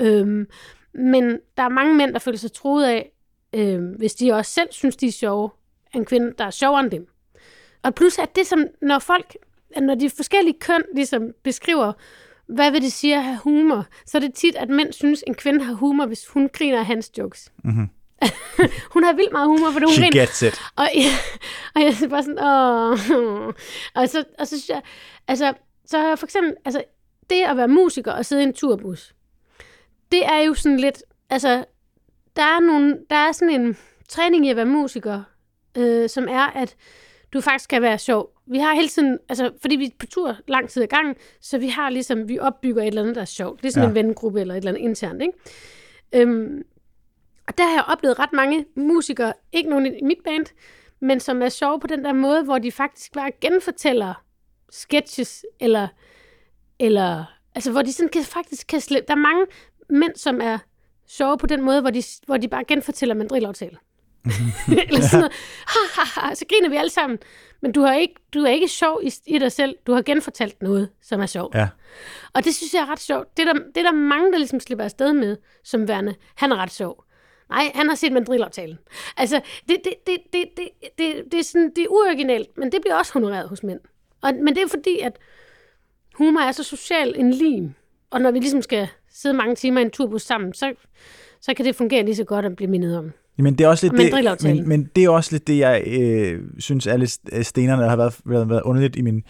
[0.00, 0.46] Øhm,
[0.94, 3.12] men der er mange mænd, der føler sig troet af,
[3.52, 5.50] øhm, hvis de også selv synes, de er sjove,
[5.94, 7.08] en kvinde, der er sjovere end dem.
[7.82, 9.36] Og plus at det som, når folk,
[9.76, 11.92] når de forskellige køn ligesom beskriver,
[12.48, 15.34] hvad vil det sige at have humor, så er det tit, at mænd synes, en
[15.34, 17.52] kvinde har humor, hvis hun griner af hans jokes.
[17.64, 17.88] Mhm.
[18.94, 20.20] hun har vildt meget humor, fordi hun She griner.
[20.20, 20.60] gets it.
[20.76, 21.10] Og, ja,
[21.74, 23.54] og jeg er bare sådan, åh.
[23.94, 24.82] Og så, og så synes jeg,
[25.28, 25.52] altså,
[25.86, 26.82] så har jeg for eksempel, altså,
[27.30, 29.14] det at være musiker og sidde i en turbus,
[30.12, 31.64] det er jo sådan lidt, altså,
[32.36, 33.76] der er, nogle, der er sådan en
[34.08, 35.22] træning i at være musiker,
[35.76, 36.76] øh, som er, at
[37.32, 38.30] du faktisk skal være sjov.
[38.50, 41.58] Vi har hele tiden, altså, fordi vi er på tur lang tid ad gangen, så
[41.58, 43.62] vi har ligesom, vi opbygger et eller andet, der er sjovt.
[43.62, 43.88] Det er sådan Ja.
[43.88, 45.32] en vennegruppe eller et eller andet internt, ikke?
[46.14, 46.62] Øhm,
[47.48, 50.46] og der har jeg oplevet ret mange musikere, ikke nogen i mit band,
[51.00, 54.24] men som er sjove på den der måde, hvor de faktisk bare genfortæller
[54.70, 55.88] sketches, eller,
[56.78, 57.24] eller
[57.54, 59.06] altså hvor de sådan kan, faktisk kan slippe.
[59.08, 59.46] Der er mange
[59.90, 60.58] mænd, som er
[61.06, 63.76] sjove på den måde, hvor de, hvor de bare genfortæller mandrilaftale.
[64.88, 65.32] eller sådan noget.
[65.66, 67.18] Ha, ha, ha, så griner vi alle sammen.
[67.62, 69.76] Men du, har ikke, du er ikke sjov i, i dig selv.
[69.86, 71.54] Du har genfortalt noget, som er sjovt.
[71.54, 71.68] Ja.
[72.32, 73.36] Og det synes jeg er ret sjovt.
[73.36, 76.52] Det er der, det er der mange, der ligesom slipper afsted med, som værende, han
[76.52, 77.04] er ret sjov.
[77.50, 78.78] Nej, han har set mandrilaftalen.
[79.16, 82.80] Altså, det, det, det, det, det, det, det, er sådan, det er uoriginalt, men det
[82.80, 83.80] bliver også honoreret hos mænd.
[84.22, 85.18] Og, men det er fordi, at
[86.14, 87.74] humor er så social en lim.
[88.10, 90.74] Og når vi ligesom skal sidde mange timer i en turbus sammen, så,
[91.40, 93.12] så kan det fungere lige så godt at blive mindet om.
[93.38, 96.42] Men det er også lidt det, men, men det er også lidt det, jeg øh,
[96.58, 99.22] synes er lidt øh, stenerne, der har været, været, været underligt i min,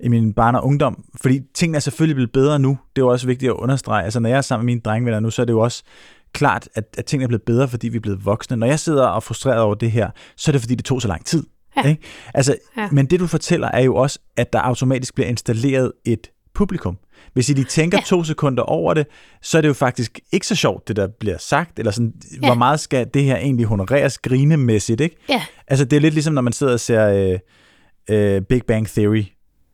[0.00, 1.04] i min barn og ungdom.
[1.20, 2.68] Fordi tingene er selvfølgelig blevet bedre nu.
[2.68, 4.04] Det er jo også vigtigt at understrege.
[4.04, 5.82] Altså, når jeg er sammen med mine drengevenner nu, så er det jo også
[6.32, 8.56] klart, at, at tingene er blevet bedre, fordi vi er blevet voksne.
[8.56, 11.02] Når jeg sidder og er frustreret over det her, så er det, fordi det tog
[11.02, 11.44] så lang tid.
[11.76, 11.88] Ja.
[11.88, 12.02] Ikke?
[12.34, 12.88] Altså, Ja.
[12.92, 16.98] Men det, du fortæller, er jo også, at der automatisk bliver installeret et publikum.
[17.32, 18.02] Hvis I lige tænker ja.
[18.06, 19.06] To sekunder over det,
[19.42, 22.46] så er det jo faktisk ikke så sjovt, det der bliver sagt, eller sådan, ja.
[22.48, 25.16] hvor meget skal det her egentlig honoreres grinemæssigt, ikke?
[25.28, 27.38] Ja, Altså, det er lidt ligesom, når man sidder og ser øh,
[28.36, 29.24] øh, Big Bang Theory,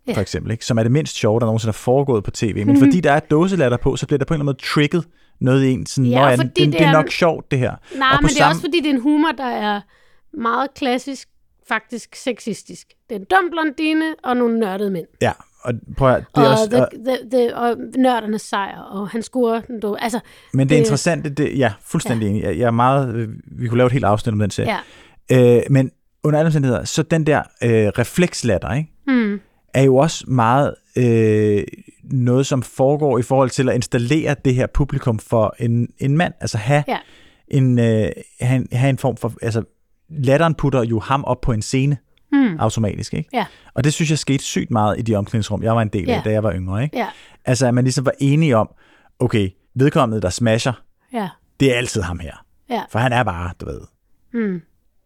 [0.09, 0.12] Ja.
[0.14, 0.64] for eksempel, ikke?
[0.66, 2.47] som er det mindst sjove, der nogensinde er foregået på tv.
[2.47, 2.66] Men Mhm.
[2.68, 2.80] mm-hmm.
[2.87, 5.05] fordi der er dåselatter på, så bliver der på en eller anden måde trigget
[5.41, 5.87] noget i en.
[5.87, 7.74] Sådan, Ja, fordi det, det, det er nok sjovt, det her.
[7.99, 9.80] nej, men det er samme- også fordi, det er en humor, der er
[10.37, 11.28] meget klassisk,
[11.68, 12.87] faktisk sexistisk.
[13.09, 15.07] Det er en dum blondine og nogle nørdede mænd.
[15.22, 15.33] Ja,
[15.65, 19.09] og prøv at, det er og, også, the, og, the, the, og nørdernes sejr, og
[19.09, 20.03] han scorer den dog.
[20.03, 20.21] Altså,
[20.53, 22.43] men det er det- interessant, det, ja, fuldstændig enig.
[22.43, 24.77] Jeg, jeg er meget, øh, vi kunne lave et helt afsnit om den serie.
[25.31, 25.57] ja.
[25.57, 25.91] Øh, men
[26.25, 28.91] under alle omstændigheder, så den der øh, reflekslatter, ikke?
[29.07, 29.41] Mm.
[29.75, 31.65] er jo også meget øh,
[32.05, 36.33] noget, som foregår i forhold til at installere det her publikum for en, en mand.
[36.41, 36.99] Altså have, Ja.
[37.49, 38.09] en, øh,
[38.41, 39.33] have, en, have en form for...
[39.43, 39.63] Altså,
[40.11, 41.97] latteren putter jo ham op på en scene
[42.33, 42.57] Mm.
[42.61, 43.28] automatisk, ikke?
[43.33, 43.47] Ja.
[43.74, 46.14] Og det synes jeg skete sygt meget i de omklædningsrum, jeg var en del af,
[46.16, 46.22] Ja.
[46.24, 46.99] da jeg var yngre, ikke?
[46.99, 47.09] Ja,
[47.45, 48.70] Altså, at man ligesom var enige om,
[49.18, 50.72] okay, vedkommende, der smasher,
[51.12, 51.28] ja,
[51.61, 52.45] det er altid ham her.
[52.70, 52.83] ja.
[52.91, 53.80] For han er bare, du ved,
[54.35, 54.61] Mm.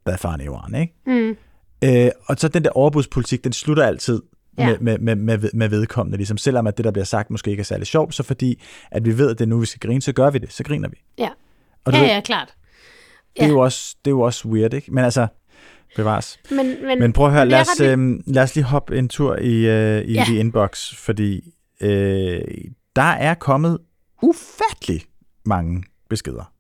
[0.05, 0.41] hvad faren
[0.75, 0.95] er, ikke?
[1.07, 1.37] Mm.
[1.85, 4.23] Øh, og så den der overbudspolitik, den slutter altid
[4.59, 4.67] Ja.
[4.67, 6.17] med, med, med, med, med vedkommende.
[6.17, 9.05] Ligesom selvom at det, der bliver sagt, måske ikke er særlig sjovt, så fordi at
[9.05, 10.53] vi ved, at det er nu, vi skal grine, så gør vi det.
[10.53, 10.97] Så griner vi.
[11.19, 11.29] Ja.
[11.85, 12.55] Og Ja, ved, ja, klart.
[13.37, 14.93] det, er jo også, det er jo også weird, ikke?
[14.95, 15.27] Men altså,
[15.97, 16.39] bevares.
[16.51, 19.37] Men, men, Men prøv at høre, lad os, øhm, lad os lige hoppe en tur
[19.37, 20.25] i, øh, i Ja.
[20.29, 20.39] ja.
[20.39, 22.41] inbox, fordi øh,
[22.97, 23.79] der er kommet
[24.23, 25.03] ufattelig
[25.45, 26.53] mange beskeder.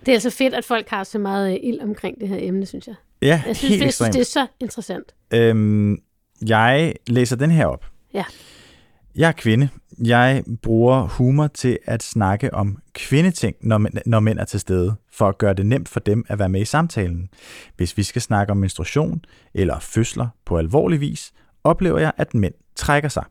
[0.00, 2.66] Det er altså fedt, at folk har så meget øh, ild omkring det her emne,
[2.66, 2.94] synes jeg.
[3.22, 4.14] Ja, Jeg synes, helt det, jeg ekstremt.
[4.14, 5.14] synes det er så interessant.
[5.34, 5.98] Øhm,
[6.48, 7.84] jeg læser den her op.
[8.14, 8.24] Ja.
[9.16, 9.68] Jeg er kvinde.
[10.04, 14.94] Jeg bruger humor til at snakke om kvindeting, når, mænd- når mænd er til stede,
[15.12, 17.28] for at gøre det nemt for dem at være med i samtalen.
[17.76, 21.32] Hvis vi skal snakke om menstruation eller fødsler på alvorlig vis,
[21.64, 23.24] oplever jeg, at mænd trækker sig.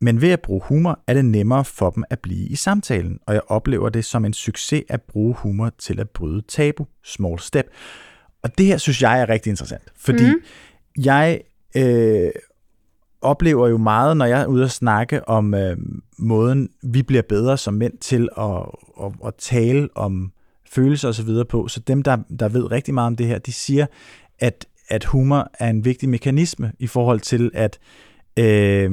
[0.00, 3.34] Men ved at bruge humor er det nemmere for dem at blive i samtalen, og
[3.34, 7.66] jeg oplever det som en succes at bruge humor til at bryde tabu, small step.
[8.42, 10.42] Og det her synes jeg er rigtig interessant, fordi mm.
[11.04, 11.40] jeg
[11.76, 12.30] øh,
[13.26, 15.76] oplever jo meget, når jeg er ude og snakke om øh,
[16.18, 18.62] måden, vi bliver bedre som mænd til at,
[19.04, 20.32] at, at tale om
[20.70, 21.44] følelser osv.
[21.48, 21.68] på.
[21.68, 23.86] Så dem, der, der ved rigtig meget om det her, de siger,
[24.38, 27.78] at, at humor er en vigtig mekanisme i forhold til at
[28.38, 28.90] øh,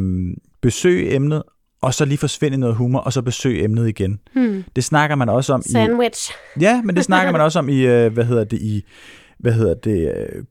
[0.62, 1.44] besøge emnet,
[1.82, 4.20] og så lige forsvinde noget humor, og så besøge emnet igen.
[4.34, 4.64] Hmm.
[4.76, 6.32] Det snakker man også om Sandwich.
[6.58, 6.60] i...
[6.60, 8.84] Ja, men det snakker man også om i, øh, hvad hedder det, i,
[9.40, 10.44] hvad hedder det, øh,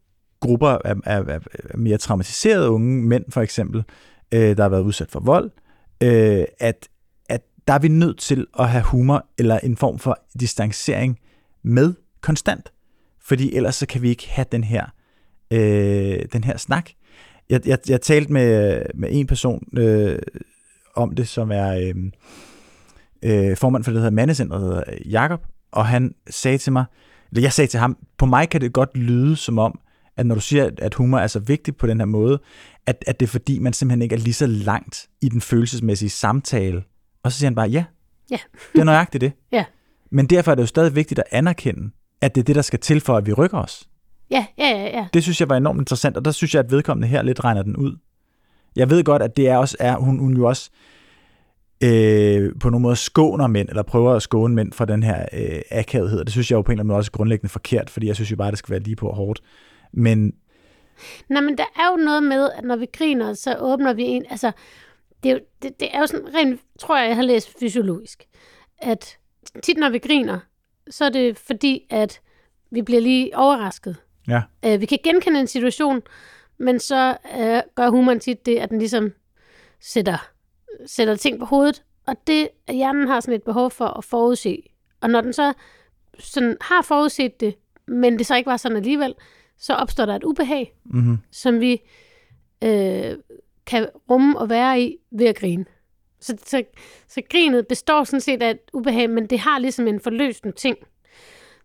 [0.43, 1.40] grupper af, af, af
[1.74, 3.84] mere traumatiserede unge mænd, for eksempel,
[4.34, 5.51] øh, der har været udsat for vold,
[6.03, 6.88] øh, at,
[7.28, 11.18] at der er vi nødt til at have humor eller en form for distancering
[11.62, 12.72] med konstant.
[13.20, 14.86] Fordi ellers så kan vi ikke have den her,
[15.51, 16.90] øh, den her snak.
[17.51, 20.18] Jeg, jeg, jeg talte med, med en person øh,
[20.95, 21.95] om det, som er øh,
[23.22, 25.40] øh, formand for det, der hedder Mandecenter, der hedder Jakob,
[25.72, 26.84] og han sagde til mig,
[27.30, 29.80] eller jeg sagde til ham, på mig kan det godt lyde som om,
[30.16, 32.38] at når du siger, at humor er så vigtig på den her måde,
[32.86, 36.10] at, at det er fordi, man simpelthen ikke er lige så langt i den følelsesmæssige
[36.10, 36.82] samtale.
[37.22, 37.84] Og så siger han bare, ja,
[38.30, 38.38] Ja.
[38.72, 39.32] det er nøjagtigt det.
[39.52, 39.64] Ja.
[40.10, 41.90] Men derfor er det jo stadig vigtigt at anerkende,
[42.20, 43.88] at det er det, der skal til for, at vi rykker os.
[44.30, 45.06] Ja, ja, ja, ja.
[45.14, 47.62] Det synes jeg var enormt interessant, og der synes jeg, at vedkommende her lidt regner
[47.62, 47.96] den ud.
[48.76, 50.70] Jeg ved godt, at det er også er, hun, hun jo også
[51.84, 55.60] øh, på nogle måder skåner mænd, eller prøver at skåne mænd fra den her øh,
[55.70, 57.90] akavethed, og det synes jeg jo på en eller anden måde også er grundlæggende forkert,
[57.90, 59.42] fordi jeg synes jo bare, at det skal være lige på hårdt.
[59.93, 60.34] Men
[61.28, 64.24] Nej, men der er jo noget med, at når vi griner, så åbner vi en...
[64.30, 64.53] Altså,
[65.22, 68.24] det er jo, det, det er jo sådan rent, tror jeg, jeg har læst fysiologisk,
[68.78, 69.18] at
[69.62, 70.38] tit når vi griner,
[70.90, 72.20] så er det fordi, at
[72.70, 73.97] vi bliver lige overrasket.
[74.28, 76.03] ja, Øh, vi kan genkende en situation,
[76.59, 79.12] men så øh, gør humoren tit det, at den ligesom
[79.80, 80.30] sætter,
[80.86, 84.62] sætter ting på hovedet, og det, hjernen har sådan et behov for at forudse.
[85.01, 85.53] Og når den så
[86.18, 87.55] sådan har forudset det,
[87.86, 89.14] men det så ikke var sådan alligevel,
[89.62, 91.18] så opstår der et ubehag, mm-hmm.
[91.30, 91.82] som vi
[92.64, 93.16] øh,
[93.66, 95.64] kan rumme og være i ved at grine.
[96.20, 96.62] Så, så,
[97.08, 100.76] så grinet består sådan set af et ubehag, men det har ligesom en forløsende ting.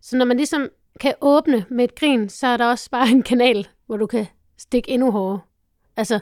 [0.00, 0.68] Så når man ligesom
[1.00, 4.26] kan åbne med et grin, så er der også bare en kanal, hvor du kan
[4.58, 5.40] stikke endnu hårdere.
[5.96, 6.20] Altså,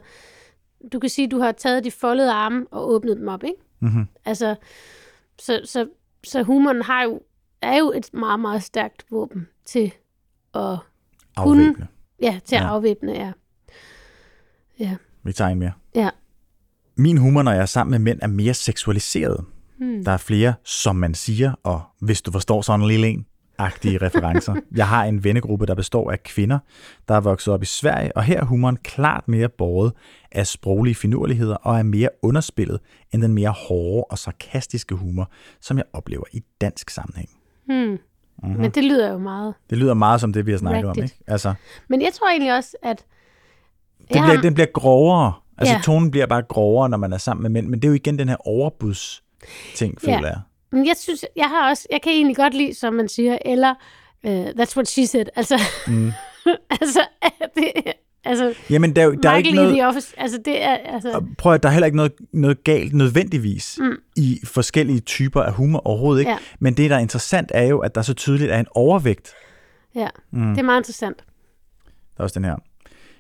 [0.93, 3.61] du kan sige, at du har taget de foldede arme og åbnet dem op, ikke?
[3.81, 4.07] Mm-hmm.
[4.25, 4.55] Altså,
[5.39, 5.89] så, så,
[6.25, 7.21] så humoren har jo,
[7.63, 9.93] er jo et meget, meget stærkt våben til
[10.55, 10.79] at,
[11.37, 11.87] afvæbne.
[12.23, 12.67] ja, til at Ja.
[12.69, 13.33] afvæbne, ja.
[14.81, 15.73] Ja, Vi tager en mere.
[15.95, 16.11] ja.
[16.99, 19.45] Min humor, når jeg er sammen med mænd, er mere seksualiseret.
[19.79, 20.05] Hmm.
[20.05, 23.27] Der er flere, som man siger, og hvis du forstår sådan en lille en,
[23.59, 24.55] agtige referencer.
[24.77, 26.59] Jeg har en vennegruppe, der består af kvinder,
[27.09, 29.93] der er vokset op i Sverige, og her er humoren klart mere båret
[30.33, 32.81] af sproglige finurligheder og er mere underspillet
[33.15, 35.31] end den mere hårde og sarkastiske humor,
[35.61, 37.29] som jeg oplever i dansk sammenhæng.
[37.67, 37.99] Hmm.
[38.39, 38.49] Mhm.
[38.49, 38.63] Mm-hmm.
[38.63, 39.55] Men det lyder jo meget.
[39.71, 40.91] Det lyder meget som det, vi har snakket om.
[40.91, 41.05] Rigtigt.
[41.21, 41.25] Ikke?
[41.33, 41.55] Altså,
[41.89, 43.05] Men jeg tror egentlig også, at...
[44.13, 45.33] den, bliver, den bliver grovere.
[45.59, 45.81] Altså, Ja.
[45.85, 48.19] tonen bliver bare grovere, når man er sammen med mænd, men det er jo igen
[48.19, 49.23] den her overbuds
[49.75, 50.17] ting, Ja.
[50.17, 50.41] føler jeg.
[50.73, 53.75] Men jeg synes, jeg har også, jeg kan egentlig godt lide, som man siger, eller
[54.25, 55.27] uh, that's what she said.
[55.37, 56.13] Altså, Mm.
[56.81, 57.01] altså,
[57.55, 57.73] det,
[58.25, 59.73] altså Jamen, der, er der er ikke i noget...
[59.73, 62.95] The Office, altså det er, altså, prøv at der er heller ikke noget, noget galt
[62.95, 63.97] nødvendigvis mm.
[64.17, 66.31] i forskellige typer af humor overhovedet ikke.
[66.31, 66.39] Ja.
[66.59, 69.35] Men det, der er interessant, er jo, at der så tydeligt er en overvægt.
[69.95, 70.49] ja, mm.
[70.51, 71.17] det er meget interessant.
[72.17, 72.57] Der er også den her.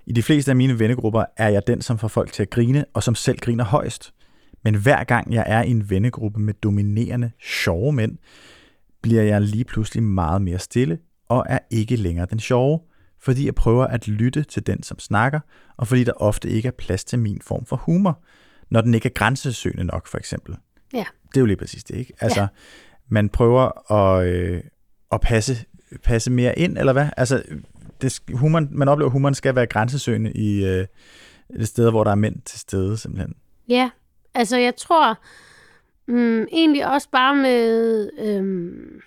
[0.06, 2.84] I de fleste af mine vennegrupper er jeg den, som får folk til at grine,
[2.94, 4.12] og som selv griner højst.
[4.64, 8.18] Men hver gang jeg er i en vennegruppe med dominerende, sjove mænd,
[9.02, 12.80] bliver jeg lige pludselig meget mere stille, og er ikke længere den sjove,
[13.20, 15.40] fordi jeg prøver at lytte til den, som snakker,
[15.76, 18.24] og fordi der ofte ikke er plads til min form for humor,
[18.70, 20.56] når den ikke er grænsesøgende nok, for eksempel.
[20.92, 21.04] Ja.
[21.28, 22.12] Det er jo lige præcis det, ikke?
[22.20, 22.46] Altså, ja.
[23.08, 24.62] man prøver at, øh,
[25.12, 25.64] at passe,
[26.02, 27.08] passe mere ind, eller hvad?
[27.16, 27.42] Altså,
[28.00, 30.86] det, humor, man oplever, at humoren skal være grænsesøgende i øh,
[31.52, 33.34] det sted, hvor der er mænd til stede, simpelthen.
[33.68, 33.90] Ja,
[34.34, 35.18] altså jeg tror
[36.08, 39.00] mm, egentlig også bare med, øhm,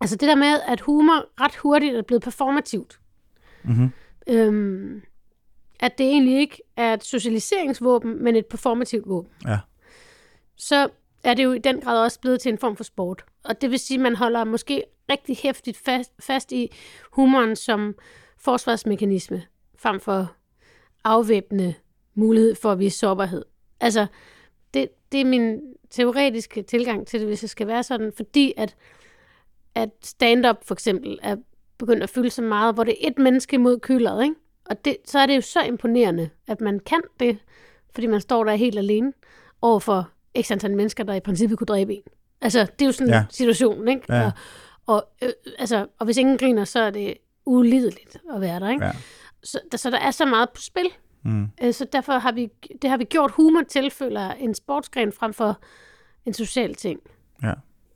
[0.00, 3.00] altså det der med, at humor ret hurtigt er blevet performativt.
[3.62, 3.90] Mm-hmm.
[4.28, 5.02] Øhm,
[5.80, 9.32] at det egentlig ikke er et socialiseringsvåben, men et performativt våben.
[9.46, 9.58] Ja.
[10.56, 10.88] Så
[11.24, 13.24] er det jo i den grad også blevet til en form for sport.
[13.44, 16.72] Og det vil sige, at man holder måske rigtig hæftigt fast, fast i
[17.12, 17.94] humoren som
[18.38, 19.42] forsvarsmekanisme,
[19.78, 20.32] frem for
[21.04, 21.74] afvæbnende
[22.14, 23.44] mulighed for at vise sårbarhed.
[23.80, 24.06] Altså,
[24.74, 28.76] det, det er min teoretiske tilgang til det, hvis det skal være sådan, fordi at,
[29.74, 31.36] at stand-up for eksempel er
[31.78, 34.34] begyndt at fylde så meget, hvor det er et menneske mod kylderet, ikke?
[34.64, 37.38] Og det, så er det jo så imponerende, at man kan det,
[37.94, 39.12] fordi man står der helt alene
[39.62, 40.08] over for
[40.42, 42.02] x antal mennesker, der i princippet kunne dræbe en.
[42.40, 43.24] Altså, det er jo sådan Ja.
[43.30, 44.02] situationen, ikke?
[44.14, 44.24] Ja.
[44.24, 44.32] Og,
[44.86, 47.14] og, øh, altså, og hvis ingen griner, så er det
[47.46, 48.84] ulideligt at være der, ikke?
[48.84, 48.92] Ja.
[49.42, 50.86] Så, der, så der er så meget på spil.
[51.24, 51.46] Mm.
[51.62, 52.48] Øh, Så derfor har vi,
[52.82, 55.60] det har vi gjort humor til, føler jeg, en sportsgren frem for
[56.26, 57.00] en social ting.
[57.42, 57.52] Ja.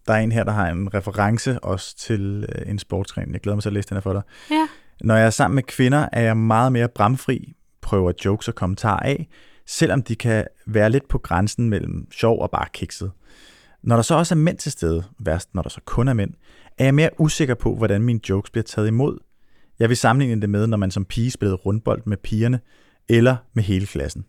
[0.06, 3.32] Der er en her, der har en reference også til øh, en sportsgren.
[3.32, 4.22] Jeg glæder mig til at læse den her for dig.
[4.50, 4.68] Ja.
[5.00, 9.00] Når jeg er sammen med kvinder, er jeg meget mere bramfri, prøver jokes og kommentarer
[9.00, 9.28] af,
[9.66, 13.10] selvom de kan være lidt på grænsen mellem sjov og bare kikset.
[13.82, 16.30] Når der så også er mænd til stede, værst når der så kun er mænd,
[16.78, 19.18] er jeg mere usikker på, hvordan mine jokes bliver taget imod.
[19.78, 22.60] Jeg vil sammenligne det med, når man som pige spillede rundbold med pigerne,
[23.08, 24.24] eller med hele klassen.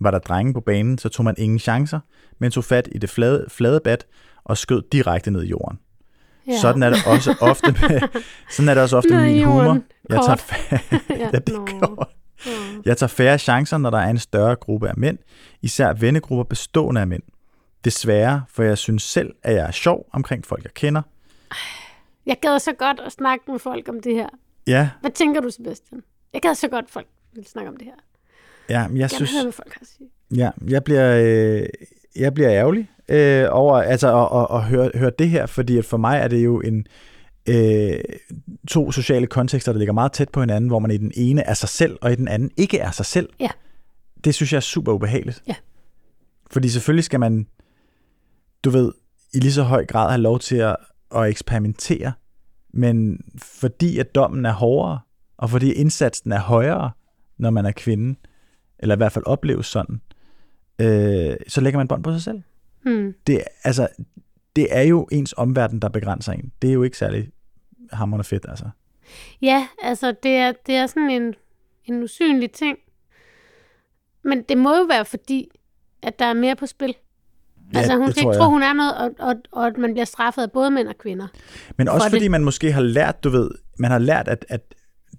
[0.00, 2.00] Var der drenge på banen, så tog man ingen chancer,
[2.38, 4.06] men tog fat i det flade, flade bat
[4.44, 5.78] og skød direkte ned i jorden.
[6.46, 6.58] Ja.
[6.60, 8.00] Sådan er det også ofte med,
[8.54, 9.78] sådan er det også ofte med min humor.
[10.08, 11.48] Jeg tager, fa- ja, det.
[11.80, 12.04] Nå.
[12.84, 15.18] Jeg tager færre chancer, når der er en større gruppe af mænd,
[15.62, 17.22] især vennegrupper bestående af mænd.
[17.84, 21.02] Desværre, for jeg synes selv, at jeg er sjov omkring folk, jeg kender.
[22.26, 24.28] Jeg gad så godt at snakke med folk om det her.
[24.66, 26.00] Ja, Hvad tænker du, Sebastian?
[26.32, 27.94] Jeg gad så godt, at folk vil snakke om det her.
[28.68, 30.08] ja men jeg Jeg synes, høre, hvad folk har at sige.
[30.36, 31.66] ja, jeg bliver, øh,
[32.16, 35.84] jeg bliver ærgerlig øh, over altså, at, at, at høre, høre det her, fordi at
[35.84, 36.86] for mig er det jo en
[37.48, 38.00] øh,
[38.68, 41.54] to sociale kontekster, der ligger meget tæt på hinanden, hvor man i den ene er
[41.54, 43.28] sig selv, og i den anden ikke er sig selv.
[43.40, 43.48] Ja.
[44.24, 45.42] Det synes jeg er super ubehageligt.
[45.48, 45.54] Ja.
[46.50, 47.46] Fordi selvfølgelig skal man,
[48.64, 48.92] du ved,
[49.34, 50.76] i lige så høj grad have lov til at,
[51.14, 52.12] at eksperimentere,
[52.74, 55.00] men fordi at dommen er hårdere,
[55.36, 56.90] og fordi indsatsen er højere,
[57.38, 58.18] når man er kvinde,
[58.78, 60.00] eller i hvert fald opleves sådan,
[60.78, 62.42] øh, så lægger man bånd på sig selv.
[62.84, 63.14] Hmm.
[63.26, 63.88] Det, altså,
[64.56, 66.52] det er jo ens omverden, der begrænser en.
[66.62, 67.28] Det er jo ikke særlig
[67.92, 68.64] hammerende fedt, altså.
[69.42, 71.34] Ja, altså det er, det er sådan en,
[71.84, 72.78] en usynlig ting.
[74.24, 75.48] Men det må jo være fordi,
[76.02, 76.94] at der er mere på spil.
[77.74, 79.92] Ja, altså hun skal tror ikke tro, hun er noget, og, og, og at man
[79.92, 81.26] bliver straffet af både mænd og kvinder.
[81.76, 82.30] Men også for fordi det.
[82.30, 84.74] man måske har lært, du ved, man har lært, at, at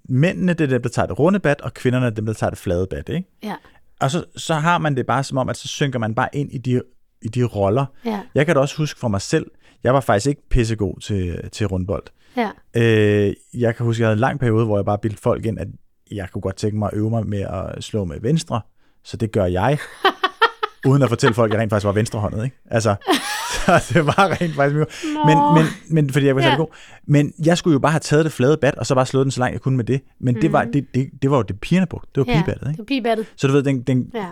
[0.08, 2.50] mændene det er dem, der tager det runde bat, og kvinderne er dem, der tager
[2.50, 3.28] det flade bat, ikke?
[3.42, 3.54] Ja,
[4.00, 6.52] Og så, så har man det bare som om, at så synker man bare ind
[6.52, 6.82] i de,
[7.24, 7.86] i de roller.
[8.04, 9.46] ja, Jeg kan da også huske fra mig selv,
[9.84, 12.02] jeg var faktisk ikke pissegod til, til rundbold.
[12.36, 12.50] ja.
[12.76, 15.58] Øh, jeg kan huske, jeg havde en lang periode, hvor jeg bare bildte folk ind,
[15.58, 15.68] at
[16.10, 18.60] jeg kunne godt tænke mig at øve mig med at slå med venstre,
[19.04, 19.78] så det gør jeg.
[20.88, 22.44] uden at fortælle folk, at jeg rent faktisk var venstrehåndet.
[22.44, 22.56] Ikke?
[22.70, 22.94] Altså,
[23.66, 24.86] så det var rent faktisk mye.
[25.26, 26.56] Men, men, men, fordi jeg var Ja.
[26.56, 26.66] god.
[27.06, 29.30] Men jeg skulle jo bare have taget det flade bat, og så bare slået den
[29.30, 30.00] så langt jeg kunne med det.
[30.20, 30.72] Men det, var, Mhm.
[30.72, 32.08] det, det, det var jo det pigerne brugte.
[32.14, 32.64] Det var ja, pigebattet.
[32.66, 32.78] det Ikke?
[32.78, 33.26] var pigebattet.
[33.36, 34.26] Så du ved, den, den, Ja.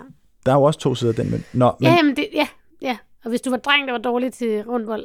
[0.46, 1.30] der er jo også to sider af den.
[1.30, 2.46] Men, nå, men, Ja, jamen det, ja,
[2.82, 2.96] ja.
[3.24, 5.04] Og hvis du var dreng, der var dårlig til rundbold.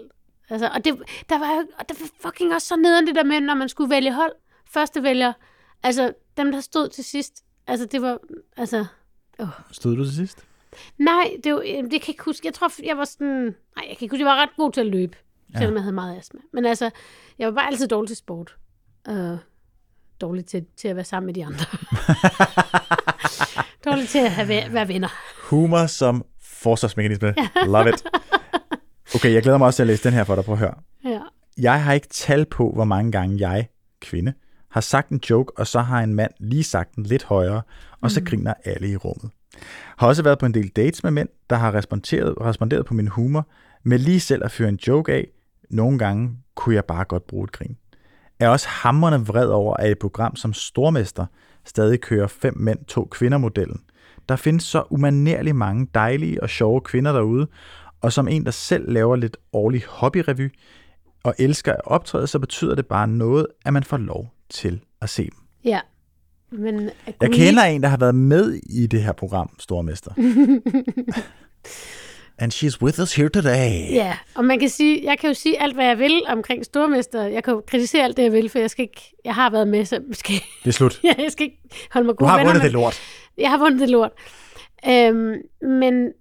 [0.50, 0.98] Altså, og det,
[1.30, 3.90] der var og der var fucking også så nederen det der med, når man skulle
[3.90, 4.32] vælge hold.
[4.70, 5.34] Første vælger,
[5.84, 7.44] altså dem, der stod til sidst.
[7.68, 8.18] Altså, det var,
[8.58, 8.86] altså,
[9.72, 10.44] stod du til sidst?
[10.98, 12.46] nej, det, var, det kan jeg ikke huske.
[12.48, 13.44] Jeg tror, jeg var sådan,
[13.76, 15.18] nej, jeg kan ikke huske, jeg var ret god til at løbe,
[15.54, 15.58] Ja.
[15.60, 16.40] selvom jeg havde meget astma.
[16.54, 16.90] Men altså,
[17.40, 18.56] jeg var bare altid dårlig til sport.
[19.10, 19.38] Uh,
[20.22, 21.66] dårlig til, til at være sammen med de andre.
[23.86, 25.10] dårlig til at have, være venner.
[25.50, 26.26] Humor som
[26.62, 27.36] forsvarsmekanisme.
[27.74, 28.04] Love it.
[29.16, 30.44] Okay, jeg glæder mig også til at læse den her for dig.
[30.44, 30.74] Prøv at høre.
[31.06, 31.20] Ja.
[31.58, 33.68] Jeg har ikke tal på, hvor mange gange jeg,
[34.02, 34.34] kvinde,
[34.70, 37.62] har sagt en joke, og så har en mand lige sagt den lidt højere,
[38.02, 39.32] og så griner alle i rummet.
[39.98, 43.08] Har også været på en del dates med mænd, der har responderet, responderet på min
[43.08, 43.48] humor,
[43.84, 45.28] med lige selv at fyre en joke af.
[45.70, 47.78] Nogle gange kunne jeg bare godt bruge et grin.
[48.40, 51.26] Er også hammerne vred over, at et program som Stormester
[51.66, 53.82] stadig kører fem mænd, to kvinder-modellen.
[54.30, 57.48] Der findes så umanerligt mange dejlige og sjove kvinder derude,
[58.02, 60.50] og som en, der selv laver lidt årlig hobbyrevy,
[61.24, 65.10] og elsker at optræde, så betyder det bare noget, at man får lov til at
[65.10, 65.40] se dem.
[65.64, 65.80] Ja.
[66.52, 70.12] Men Jeg kunne I kender en, der har været med i det her program, Stormester.
[72.40, 73.94] And she's with us here today.
[73.94, 77.24] Ja, og man kan sige, jeg kan jo sige alt, hvad jeg vil omkring stormester.
[77.24, 79.68] Jeg kan jo kritisere alt det, jeg vil, for jeg skal ikke, jeg har været
[79.68, 81.00] med, så skal, Det er slut.
[81.04, 81.58] ja, jeg skal ikke
[81.92, 83.00] holde mig Du gode har vundet det lort.
[83.38, 84.12] Jeg har vundet det lort.
[84.90, 86.12] Øhm, men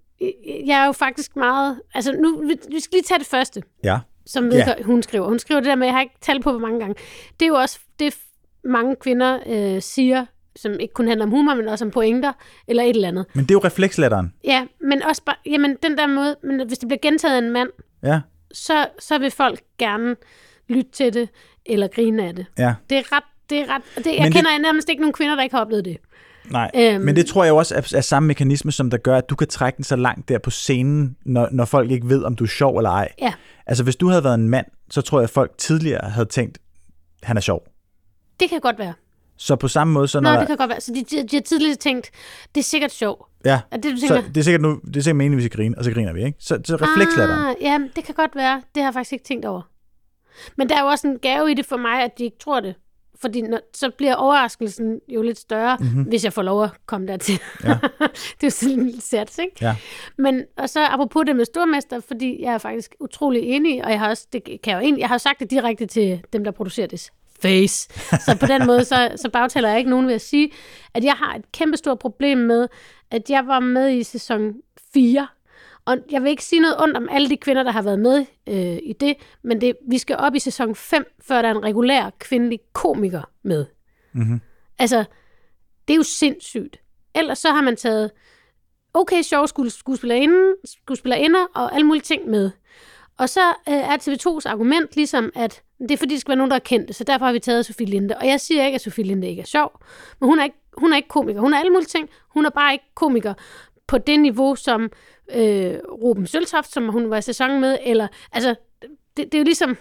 [0.65, 1.81] jeg er jo faktisk meget...
[1.93, 3.99] Altså, nu, vi, vi skal lige tage det første, Ja.
[4.25, 4.55] som Ja.
[4.57, 5.27] vedgår, hun skriver.
[5.27, 6.95] Hun skriver det der med, jeg har ikke tal på, hvor mange gange.
[7.39, 8.17] Det er jo også det,
[8.63, 12.33] mange kvinder øh, siger, som ikke kun handler om humor, men også om pointer,
[12.67, 13.25] eller et eller andet.
[13.33, 14.33] Men det er jo refleksletteren.
[14.43, 17.51] Ja, men også bare, jamen, den der måde, men hvis det bliver gentaget af en
[17.51, 17.69] mand,
[18.03, 18.19] Ja,
[18.51, 20.15] så, så vil folk gerne
[20.67, 21.29] lytte til det,
[21.65, 22.45] eller grine af det.
[22.57, 22.73] ja.
[22.89, 25.35] Det er ret, det er ret, det, jeg Men det- kender nærmest ikke nogen kvinder,
[25.35, 25.97] der ikke har oplevet det.
[26.51, 27.01] Nej, Øhm.
[27.05, 29.47] men det tror jeg også er, er samme mekanisme, som der gør, at du kan
[29.47, 32.47] trække den så langt der på scenen, når, når folk ikke ved, om du er
[32.47, 33.09] sjov eller ej.
[33.21, 33.33] Ja,
[33.65, 36.57] Altså, hvis du havde været en mand, så tror jeg, at folk tidligere havde tænkt,
[37.23, 37.63] han er sjov.
[38.39, 38.93] det kan godt være.
[39.39, 40.81] Så på samme måde, så når Nå, der, det kan godt være.
[40.81, 42.09] Så de, de, de har tidligere tænkt,
[42.55, 43.27] det er sikkert sjov.
[43.45, 44.29] ja, Er det, du så tænker?
[44.29, 46.23] det er sikkert nu, det er sikkert meningen, vi skal grine, og så griner vi,
[46.23, 46.37] ikke?
[46.39, 47.45] Så, så reflekslatteren.
[47.45, 48.61] Ah, ja, det kan godt være.
[48.75, 49.61] Det har jeg faktisk ikke tænkt over.
[50.57, 52.59] Men der er jo også en gave i det for mig, at de ikke tror
[52.59, 52.75] det.
[53.21, 56.03] Fordi når, så bliver overraskelsen jo lidt større, mm-hmm.
[56.03, 57.39] hvis jeg får lov at komme dertil.
[57.63, 57.69] Ja.
[58.41, 59.55] det er jo sådan en sats, ikke?
[59.61, 59.75] Ja.
[60.17, 63.99] Men, og så apropos det med stormester, fordi jeg er faktisk utrolig enig, og jeg
[63.99, 66.43] har også, det kan jeg jo egentlig, jeg har jo sagt det direkte til dem,
[66.43, 67.11] der producerer det
[67.41, 67.89] face.
[68.25, 70.51] Så på den måde, så, så bagtaler jeg ikke nogen ved at sige,
[70.93, 72.67] at jeg har et kæmpe stort problem med,
[73.11, 74.53] at jeg var med i sæson
[74.93, 75.27] 4,
[75.87, 78.25] og jeg vil ikke sige noget ondt om alle de kvinder, der har været med
[78.49, 81.63] øh, i det, men det, vi skal op i sæson 5, før der er en
[81.63, 83.65] regulær kvindelig komiker med.
[84.13, 84.41] Mhm.
[84.79, 84.97] Altså,
[85.87, 86.77] det er jo sindssygt.
[87.15, 88.11] Ellers så har man taget
[88.93, 92.51] okay sjove skues- skuespillerinder, skuespillerinder og alle mulige ting med.
[93.17, 96.51] Og så øh, er TV2's argument ligesom, at det er fordi, det skal være nogen,
[96.51, 98.17] der er kendte, så derfor har vi taget Sofie Linde.
[98.17, 99.81] Og jeg siger ikke, at Sofie Linde ikke er sjov,
[100.19, 101.39] men hun er ikke, hun er ikke komiker.
[101.41, 102.09] Hun er alle mulige ting.
[102.33, 103.33] Hun er bare ikke komiker
[103.87, 104.91] på det niveau, som
[105.33, 108.55] øh, Ruben Søltoft, som hun var i sæsonen med, eller, altså,
[109.17, 109.77] det, det er jo ligesom,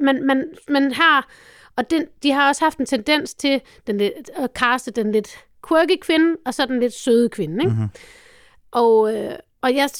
[0.00, 1.28] man, man, man har,
[1.76, 5.44] og den, de har også haft en tendens til den lidt, at kaste den lidt
[5.68, 7.74] quirky kvinde, og så den lidt søde kvinde, ikke?
[7.74, 7.88] Mm-hmm.
[8.70, 9.32] Og, øh,
[9.64, 9.90] og jeg,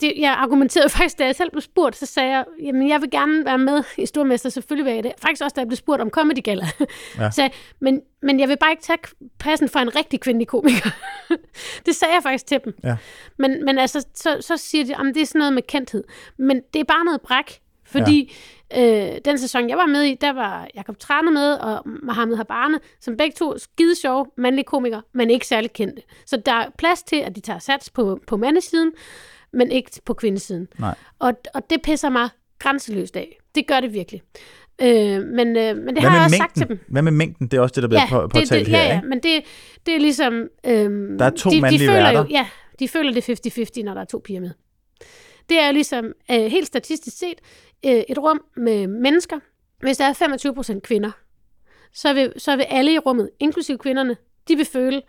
[0.00, 3.10] det, jeg argumenterede faktisk, da jeg selv blev spurgt, så sagde jeg, jamen jeg vil
[3.10, 5.12] gerne være med i Stormester, selvfølgelig vil jeg det.
[5.18, 6.66] Faktisk også, da jeg blev spurgt om Comedy Gala.
[7.18, 7.30] Ja.
[7.30, 7.50] Så,
[7.80, 8.98] men, men jeg vil bare ikke tage
[9.38, 10.90] passen for en rigtig kvindelig komiker.
[11.86, 12.74] det sagde jeg faktisk til dem.
[12.84, 12.96] Ja.
[13.38, 16.04] Men, men altså, så, så siger de, at det er sådan noget med kendthed.
[16.38, 18.32] Men det er bare noget bræk, fordi
[18.70, 19.14] ja.
[19.14, 22.78] øh, den sæson, jeg var med i, der var Jakob Trane med, og Mohammed Habane,
[23.00, 26.02] som begge to skide sjove mandlige komikere, men ikke særlig kendte.
[26.26, 28.92] Så der er plads til, at de tager sats på, på mandesiden,
[29.52, 30.68] men ikke på kvindesiden.
[30.78, 30.94] Nej.
[31.18, 32.28] Og, og det pisser mig
[32.58, 33.38] grænseløst af.
[33.54, 34.22] Det gør det virkelig.
[34.82, 36.78] Øh, men, øh, men det har jeg også sagt til mængden?
[36.78, 36.92] dem.
[36.92, 37.46] Hvad med mængden?
[37.46, 39.08] Det er også det, der bliver på, det, påtalt det, her, ja, ja, ikke?
[39.08, 39.42] men det,
[39.86, 40.48] det er ligesom...
[40.66, 42.20] Øhm, Der er to de, de mandlige føler værter.
[42.20, 42.46] Jo, ja,
[42.78, 44.50] de føler det er 50-50, når der er to piger med.
[45.48, 47.40] Det er ligesom øh, helt statistisk set
[47.86, 49.38] øh, et rum med mennesker.
[49.80, 51.10] Hvis der er 25 procent kvinder,
[51.92, 54.16] så vil, så vil alle i rummet, inklusive kvinderne,
[54.48, 55.02] de vil føle,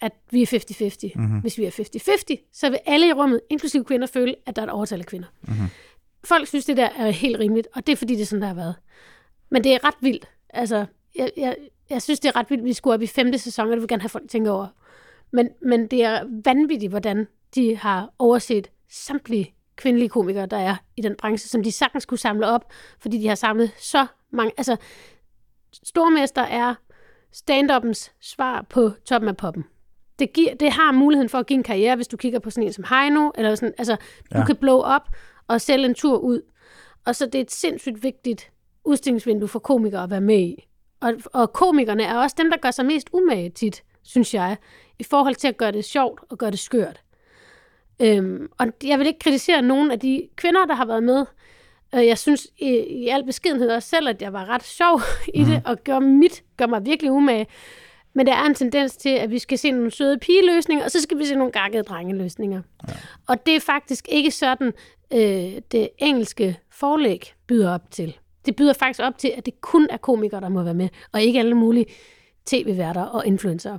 [0.00, 1.20] at vi er 50-50.
[1.20, 1.40] Mm-hmm.
[1.40, 4.66] Hvis vi er 50-50, så vil alle i rummet, inklusive kvinder, føle, at der er
[4.66, 5.28] et overtal af kvinder.
[5.42, 5.66] Mm-hmm.
[6.24, 8.48] Folk synes, det der er helt rimeligt, og det er fordi, det er sådan, der
[8.48, 8.74] har været.
[9.50, 10.28] Men det er ret vildt.
[10.50, 11.56] Altså, jeg, jeg,
[11.90, 13.80] jeg synes, det er ret vildt, at vi skulle op i femte sæson, og det
[13.80, 14.66] vil gerne have folk tænke over.
[15.30, 21.02] Men, men det er vanvittigt, hvordan de har overset samtlige kvindelige komikere, der er i
[21.02, 24.52] den branche, som de sagtens kunne samle op, fordi de har samlet så mange.
[24.56, 24.76] Altså,
[25.84, 26.74] Stormester er
[27.32, 29.64] stand-uppens svar på toppen af poppen.
[30.18, 32.66] Det, giver, det har muligheden for at give en karriere, hvis du kigger på sådan
[32.66, 33.96] en som Heino, eller sådan, altså,
[34.32, 34.44] du Ja.
[34.44, 35.08] kan blow op
[35.48, 36.42] og sælge en tur ud.
[37.06, 38.50] Og så det er et sindssygt vigtigt
[38.84, 40.68] udstillingsvindue for komikere at være med i.
[41.00, 44.56] Og, og komikerne er også dem, der gør sig mest umage tit, synes jeg,
[44.98, 47.00] i forhold til at gøre det sjovt og gøre det skørt.
[48.02, 51.24] Øhm, og jeg vil ikke kritisere nogen af de kvinder, der har været med.
[51.94, 55.00] Øh, Jeg synes i, i al beskedenhed også selv, at jeg var ret sjov
[55.34, 57.46] i det, og gør mit, gør mig virkelig umage.
[58.14, 61.00] Men der er en tendens til, at vi skal se nogle søde pigeløsninger, og så
[61.02, 62.62] skal vi se nogle gakkede drengeløsninger.
[62.88, 62.92] Ja.
[63.28, 64.72] Og det er faktisk ikke sådan,
[65.12, 68.16] øh, det engelske forlæg byder op til.
[68.46, 71.22] Det byder faktisk op til, at det kun er komikere, der må være med, og
[71.22, 71.86] ikke alle mulige
[72.46, 73.78] tv-værter og influencer.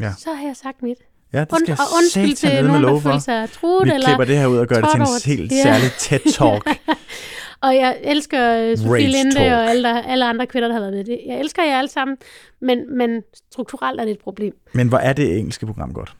[0.00, 0.12] Ja.
[0.18, 0.98] Så har jeg sagt mit.
[1.34, 4.24] Ja, det Und, skal og undskyld til nogen, der føler sig truet, Vi eller klipper
[4.24, 5.62] det her ud og gør det til en helt Ja.
[5.62, 6.64] særlig TED-talk.
[7.66, 9.52] Og jeg elsker uh, Sofie Linde talk.
[9.52, 11.20] og alle, der, alle andre kvinder, der har været med det.
[11.26, 12.16] Jeg elsker jer alle sammen,
[12.60, 13.22] men, men
[13.52, 14.54] strukturelt er det et problem.
[14.72, 16.16] Men hvor er det engelske program godt?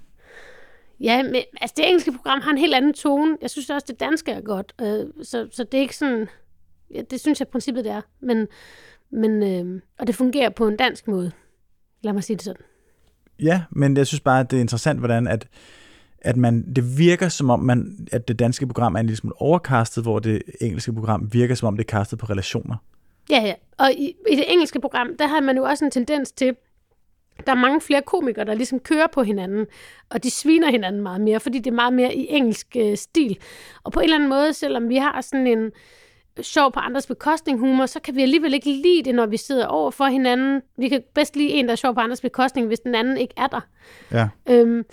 [1.00, 3.36] Ja, men altså det engelske program har en helt anden tone.
[3.42, 4.72] Jeg synes også, det danske er godt.
[4.80, 6.28] Øh, så, så det er ikke sådan...
[6.94, 8.00] Ja, det synes jeg i princippet, det er.
[8.22, 8.46] Men,
[9.12, 11.32] men, øh, og det fungerer på en dansk måde.
[12.02, 12.62] Lad mig sige det sådan.
[13.40, 15.46] Ja, men jeg synes bare, at det er interessant, hvordan at,
[16.20, 19.42] at man, det virker som om, man, at det danske program er en lille smule
[19.42, 22.76] overkastet, hvor det engelske program virker som om, det er kastet på relationer.
[23.30, 23.54] Ja, ja.
[23.78, 26.56] Og i, i det engelske program, der har man jo også en tendens til,
[27.46, 29.66] der er mange flere komikere, der ligesom kører på hinanden,
[30.10, 33.38] og de sviner hinanden meget mere, fordi det er meget mere i engelsk øh, stil.
[33.84, 35.72] Og på en eller anden måde, selvom vi har sådan en
[36.42, 39.66] sjov på andres bekostning humor, så kan vi alligevel ikke lide det, når vi sidder
[39.66, 40.62] over for hinanden.
[40.76, 43.34] Vi kan bedst lide en, der er sjov på andres bekostning, hvis den anden ikke
[43.36, 43.60] er der.
[44.12, 44.28] Ja.
[44.48, 44.84] Øhm,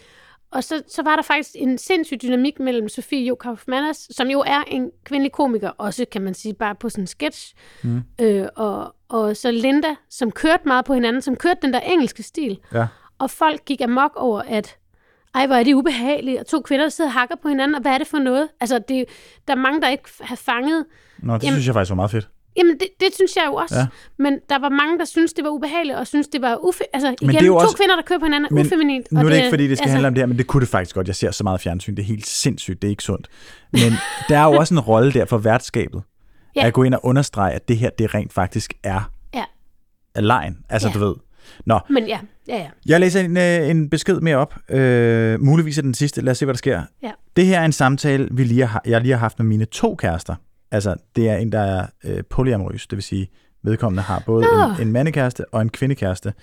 [0.52, 4.40] og så, så var der faktisk en sindssyg dynamik mellem Sofie Jo Kaufmannas, som jo
[4.40, 8.02] er en kvindelig komiker, også kan man sige, bare på sådan en sketch, mm.
[8.22, 12.24] øh, og, og så Linda, som kørte meget på hinanden, som kørte den der engelske
[12.24, 12.60] stil.
[12.74, 12.88] Ja.
[13.20, 14.78] Og folk gik amok over, at
[15.36, 17.82] ej, hvor er det ubehageligt, og to kvinder, der sidder og hakker på hinanden, og
[17.82, 18.48] hvad er det for noget?
[18.60, 19.06] Altså, det,
[19.48, 20.86] der er mange, der ikke har fanget
[21.20, 22.30] Nå, det Jamen- synes jeg faktisk var meget fedt.
[22.58, 23.76] Jamen, det, det synes jeg jo også.
[23.80, 23.88] Ja.
[24.20, 26.84] Men der var mange, der synes det var ubehageligt, og synes det var ufe...
[26.94, 29.12] Altså, igen, det er jo to også- kvinder, der kører på hinanden, er Men ufeminint.
[29.12, 30.62] Nu er det ikke, fordi det skal altså, handle om det her, men det kunne
[30.62, 31.08] det faktisk godt.
[31.08, 33.28] Jeg ser så meget fjernsyn, det er helt sindssygt, det er ikke sundt.
[33.72, 33.92] Men
[34.30, 36.04] der er jo også en rolle der for værtskabet.
[36.56, 36.68] Ja.
[36.68, 39.44] At gå ind og understrege, at det her, det rent faktisk er Ja,
[40.22, 40.58] lejen.
[40.70, 40.94] Altså, Ja.
[40.94, 41.16] du ved.
[41.66, 42.70] Nå, men ja, ja, ja.
[42.86, 44.56] jeg læser en, øh, en besked mere op.
[44.70, 46.22] Øh, muligvis er den sidste.
[46.22, 46.82] Lad os se, hvad der sker.
[47.04, 47.12] Ja.
[47.36, 49.96] Det her er en samtale, vi lige har, jeg lige har haft med mine to
[49.96, 50.36] kærester.
[50.72, 53.30] Altså, det er en, der er øh, polyamorøs, det vil sige,
[53.64, 54.76] vedkommende har både Nå.
[54.80, 56.34] en, en mandekæreste og en kvindekæreste.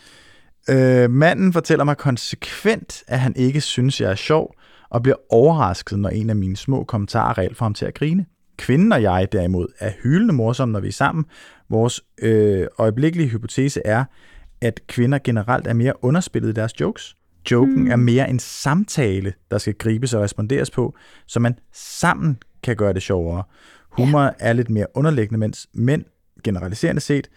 [0.70, 4.54] Øh, manden fortæller mig konsekvent, at han ikke synes, jeg er sjov,
[4.90, 8.26] og bliver overrasket, når en af mine små kommentarer reelt får ham til at grine.
[8.56, 11.24] Kvinden og jeg derimod er hyldende morsomme, når vi er sammen.
[11.70, 14.04] Vores øh, øjeblikkelige hypotese er,
[14.60, 17.16] at kvinder generelt er mere underspillet i deres jokes.
[17.50, 17.90] Joken mm.
[17.90, 20.94] er mere en samtale, der skal gribes og responderes på,
[21.26, 23.42] så man sammen kan gøre det sjovere.
[23.88, 24.30] Humor ja.
[24.38, 26.04] er lidt mere underliggende, mens mænd,
[26.44, 27.30] generaliserende set,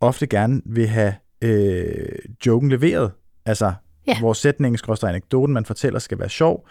[0.00, 3.10] ofte gerne vil have øh, joken leveret.
[3.46, 3.72] Altså,
[4.06, 4.18] Ja.
[4.18, 6.68] hvor sætningen, anekdoten, man fortæller, skal være sjov,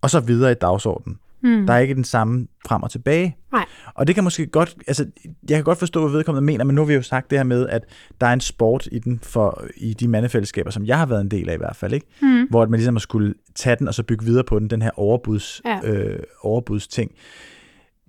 [0.00, 1.18] og så videre i dagsordenen.
[1.42, 1.66] Hmm.
[1.66, 3.36] Der er ikke den samme frem og tilbage.
[3.52, 3.64] Nej.
[3.94, 5.06] Og det kan måske godt, altså,
[5.48, 7.44] jeg kan godt forstå, hvad vedkommende mener, men nu har vi jo sagt det her
[7.44, 7.84] med, at
[8.20, 11.30] der er en sport i den for, i de mandefællesskaber, som jeg har været en
[11.30, 12.06] del af i hvert fald, ikke?
[12.20, 12.46] Hmm.
[12.50, 14.90] hvor man ligesom har skulle tage den og så bygge videre på den, den her
[14.94, 15.80] overbuds, Ja.
[15.84, 17.12] øh, overbudsting.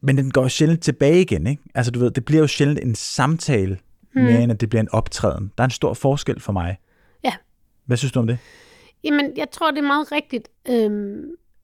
[0.04, 1.64] Men den går sjældent tilbage igen, ikke?
[1.76, 3.78] Altså du ved, det bliver jo sjældent en samtale,
[4.16, 4.22] mm.
[4.22, 5.52] mere end at det bliver en optræden.
[5.58, 6.78] Der er en stor forskel for mig.
[7.24, 7.34] Ja.
[7.86, 8.38] Hvad synes du om det?
[9.04, 11.22] Jamen, jeg tror, det er meget rigtigt, øhm,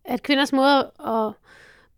[0.08, 1.34] at kvinders måde at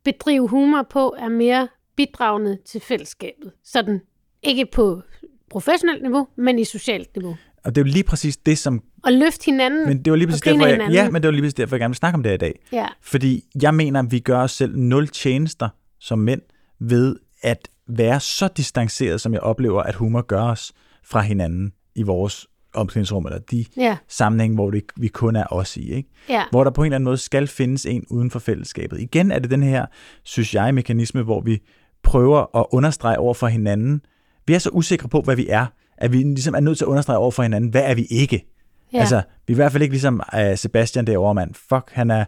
[0.04, 3.52] bedrive humor på er mere bidragende til fællesskabet.
[3.64, 4.02] Sådan,
[4.44, 5.02] ikke på
[5.50, 7.38] professionelt niveau, men i socialt niveau.
[7.64, 8.84] Og det er jo lige præcis det, som...
[9.04, 9.88] Og løfte hinanden.
[9.88, 10.94] Men det var lige præcis derfor, jeg, hinanden.
[10.94, 12.60] ja, men det var lige præcis derfor, jeg gerne vil snakke om det i dag.
[12.72, 16.42] Ja, Fordi jeg mener, at vi gør os selv nul tjenester som mænd
[16.80, 22.04] ved at være så distanceret, som jeg oplever, at humor gør os fra hinanden i
[22.04, 25.94] vores omklædningsrum, eller de ja, sammenhæng, hvor det, vi kun er os i.
[25.94, 26.10] Ikke?
[26.30, 26.44] ja.
[26.52, 29.00] Hvor der på en eller anden måde skal findes en uden for fællesskabet.
[29.02, 29.86] Igen er det den her,
[30.24, 31.62] synes jeg, mekanisme, hvor vi
[32.04, 34.02] prøver at understrege over for hinanden.
[34.48, 35.66] Vi er så usikre på, hvad vi er,
[35.98, 38.46] at vi ligesom er nødt til at understrege over for hinanden, hvad er vi ikke?
[38.94, 39.00] ja.
[39.00, 39.16] Altså,
[39.48, 41.54] vi er i hvert fald ikke ligesom uh, Sebastian derovre, mand.
[41.54, 42.26] Fuck, han er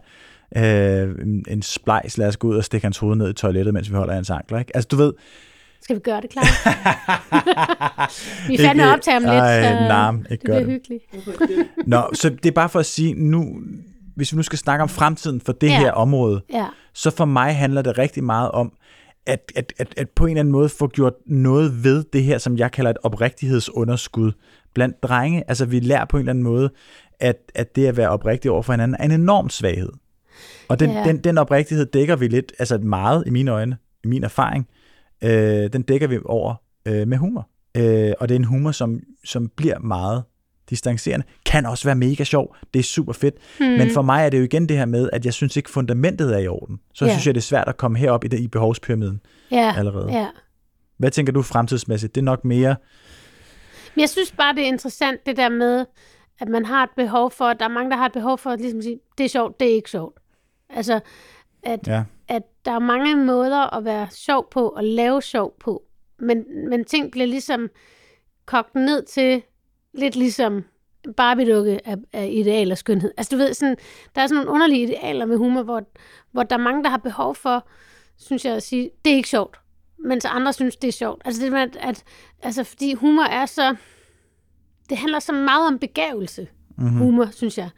[1.22, 2.18] en- en splejs.
[2.18, 4.30] Lad os gå ud og stikke hans hoved ned i toilettet, mens vi holder hans
[4.30, 4.58] ankler.
[4.58, 4.76] Ikke?
[4.76, 5.12] Altså, du ved...
[5.82, 6.46] Skal vi gøre det klart?
[8.48, 10.66] vi fandt Ikke- optage om lidt, Ej, så nam, ikke det bliver det.
[10.66, 11.04] hyggeligt.
[11.86, 13.60] Nå, så det er bare for at sige, nu,
[14.16, 15.78] hvis vi nu skal snakke om fremtiden for det Ja.
[15.78, 18.72] her område, Ja, så for mig handler det rigtig meget om,
[19.26, 22.38] at, at, at, at på en eller anden måde få gjort noget ved det her,
[22.38, 24.32] som jeg kalder et oprigtighedsunderskud
[24.74, 25.44] blandt drenge.
[25.48, 26.70] Altså vi lærer på en eller anden måde,
[27.20, 29.88] at, at det at være oprigtig over for hinanden er en enorm svaghed.
[30.68, 31.04] Og den, Ja.
[31.04, 34.66] den, den oprigtighed dækker vi lidt, altså meget i mine øjne, i min erfaring,
[35.24, 36.54] øh, den dækker vi over
[36.86, 37.48] øh, med humor.
[37.76, 40.22] Øh, og det er en humor, som, som bliver meget
[40.70, 41.26] distancerende.
[41.46, 42.56] Kan også være mega sjov.
[42.74, 43.34] Det er super fedt.
[43.60, 43.66] Mm.
[43.66, 46.34] Men for mig er det jo igen det her med, at jeg synes ikke, fundamentet
[46.34, 46.80] er i orden.
[46.94, 47.10] Så ja.
[47.10, 49.20] synes jeg, det er svært at komme herop i, det, i behovspyramiden
[49.50, 50.12] ja, allerede.
[50.12, 50.28] ja.
[50.96, 52.14] Hvad tænker du fremtidsmæssigt?
[52.14, 52.76] Det er nok mere...
[53.94, 55.84] Men jeg synes bare, det er interessant, det der med,
[56.40, 58.60] at man har et behov for, der er mange, der har et behov for at
[58.60, 60.18] ligesom sige, det er sjovt, det er ikke sjovt.
[60.70, 61.00] Altså,
[61.62, 62.04] at, Ja.
[62.28, 65.82] at der er mange måder at være sjov på og lave sjov på.
[66.18, 67.70] Men, men ting bliver ligesom
[68.46, 69.42] kogt ned til
[69.94, 70.64] lidt ligesom
[71.16, 73.12] Barbie-dukke af, af ideal og skønhed.
[73.16, 73.76] Altså du ved, sådan,
[74.14, 75.82] der er sådan nogle underlige idealer med humor, hvor,
[76.30, 77.68] hvor der er mange, der har behov for,
[78.16, 79.60] synes jeg, at sige, det er ikke sjovt.
[79.98, 81.22] Mens andre synes, det er sjovt.
[81.24, 82.04] Altså det med, at, at
[82.42, 83.76] altså, fordi humor er så...
[84.88, 86.48] Det handler så meget om begævelse,
[86.78, 86.98] mm-hmm.
[86.98, 87.70] humor, synes jeg.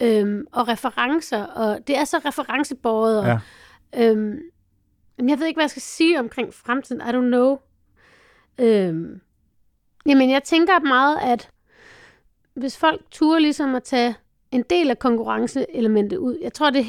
[0.00, 3.18] Øhm, og referencer, og det er så referencebåret.
[3.20, 3.38] Og, Ja.
[4.10, 4.38] øhm,
[5.28, 7.00] jeg ved ikke, hvad jeg skal sige omkring fremtiden.
[7.00, 7.58] I don't know.
[8.58, 9.20] Øhm,
[10.06, 11.50] jamen, jeg tænker meget, at
[12.54, 14.14] hvis folk turer ligesom at tage
[14.50, 16.84] en del af konkurrenceelementet ud, jeg tror, det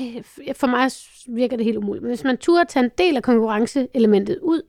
[0.55, 0.91] for mig
[1.35, 4.61] virker det helt umuligt, men hvis man turer at tage en del af konkurrenceelementet ud,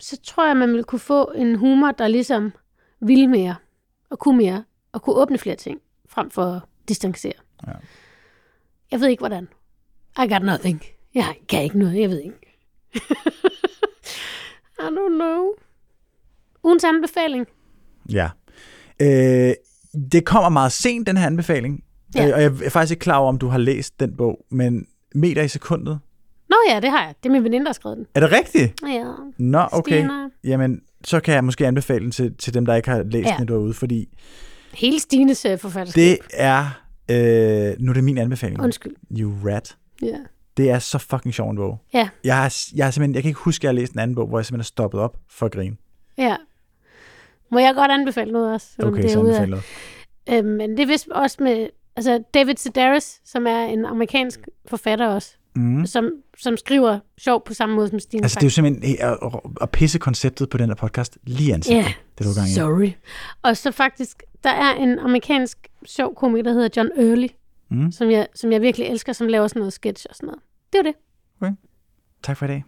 [0.00, 2.52] så tror jeg, man vil kunne få en humor, der ligesom
[3.00, 3.54] vil mere,
[4.10, 7.32] og kunne mere, og kunne åbne flere ting, frem for distancere.
[7.66, 7.72] Ja.
[8.90, 9.48] Jeg ved ikke, hvordan.
[10.18, 10.82] I got nothing.
[11.14, 12.36] Jeg kan ikke noget, jeg ved ikke.
[14.78, 15.44] I don't know.
[16.64, 17.46] Ugens anbefaling.
[18.12, 18.28] Ja.
[19.02, 19.54] Øh,
[20.12, 21.84] det kommer meget sent, den her anbefaling.
[22.14, 22.26] Ja.
[22.28, 24.86] Øh, og jeg er faktisk ikke klar over, om du har læst den bog, men
[25.14, 25.98] meter i sekundet.
[26.48, 27.14] Nå ja, det har jeg.
[27.22, 28.06] Det er min veninde, der har skrevet den.
[28.14, 28.74] Er det rigtigt?
[28.88, 29.04] Ja.
[29.38, 29.98] Nå, okay.
[29.98, 30.30] Stine.
[30.44, 33.36] Jamen, så kan jeg måske anbefale den til, til dem, der ikke har læst Ja.
[33.38, 34.08] den derude, fordi
[34.76, 36.02] Hele Stines uh, forfatterskab.
[36.02, 36.82] det er...
[37.10, 38.60] Øh, nu er det min anbefaling.
[38.60, 38.94] Undskyld.
[39.18, 39.76] You rat.
[40.02, 40.16] Ja.
[40.56, 41.78] Det er så fucking sjov en bog.
[41.94, 42.08] Ja.
[42.24, 44.14] Jeg, har, jeg, har simpelthen, jeg kan ikke huske, at jeg har læst en anden
[44.14, 45.76] bog, hvor jeg simpelthen har stoppet op for at grine.
[46.18, 46.36] Ja.
[47.52, 48.66] Må jeg godt anbefale noget også?
[48.82, 49.60] Okay, det er så af- anbefaler.
[50.30, 51.66] Øhm, men det er vist også med
[51.96, 55.86] altså David Sedaris, som er en amerikansk forfatter også, Mm.
[55.86, 59.18] som, som skriver sjov på samme måde som Stine Altså, det er jo simpelthen at,
[59.22, 61.82] at, at pisse konceptet på den her podcast lige i ansigtet.
[61.84, 62.54] Ja, det er du gang i.
[62.54, 62.90] Sorry.
[63.42, 67.26] Og så faktisk, der er en amerikansk sjov komiker, der hedder John Early,
[67.70, 67.92] Mm.
[67.92, 70.42] som, jeg, som jeg virkelig elsker, som laver sådan noget sketch og sådan noget.
[70.72, 70.94] Det var det.
[72.22, 72.64] Tak for i dag.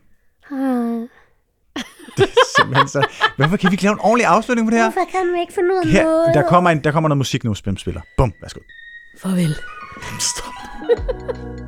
[0.51, 1.09] Ah.
[2.57, 3.09] Simpelthen så.
[3.37, 4.91] Hvorfor kan vi ikke lave en ordentlig afslutning på det her?
[4.91, 6.35] Hvorfor kan man ikke finde ud af her noget?
[6.35, 8.01] der, kommer en, der kommer noget musik nu, Spim spiller.
[8.17, 8.61] Bum, værsgo.
[9.19, 9.55] Farvel.
[10.21, 10.53] Stop.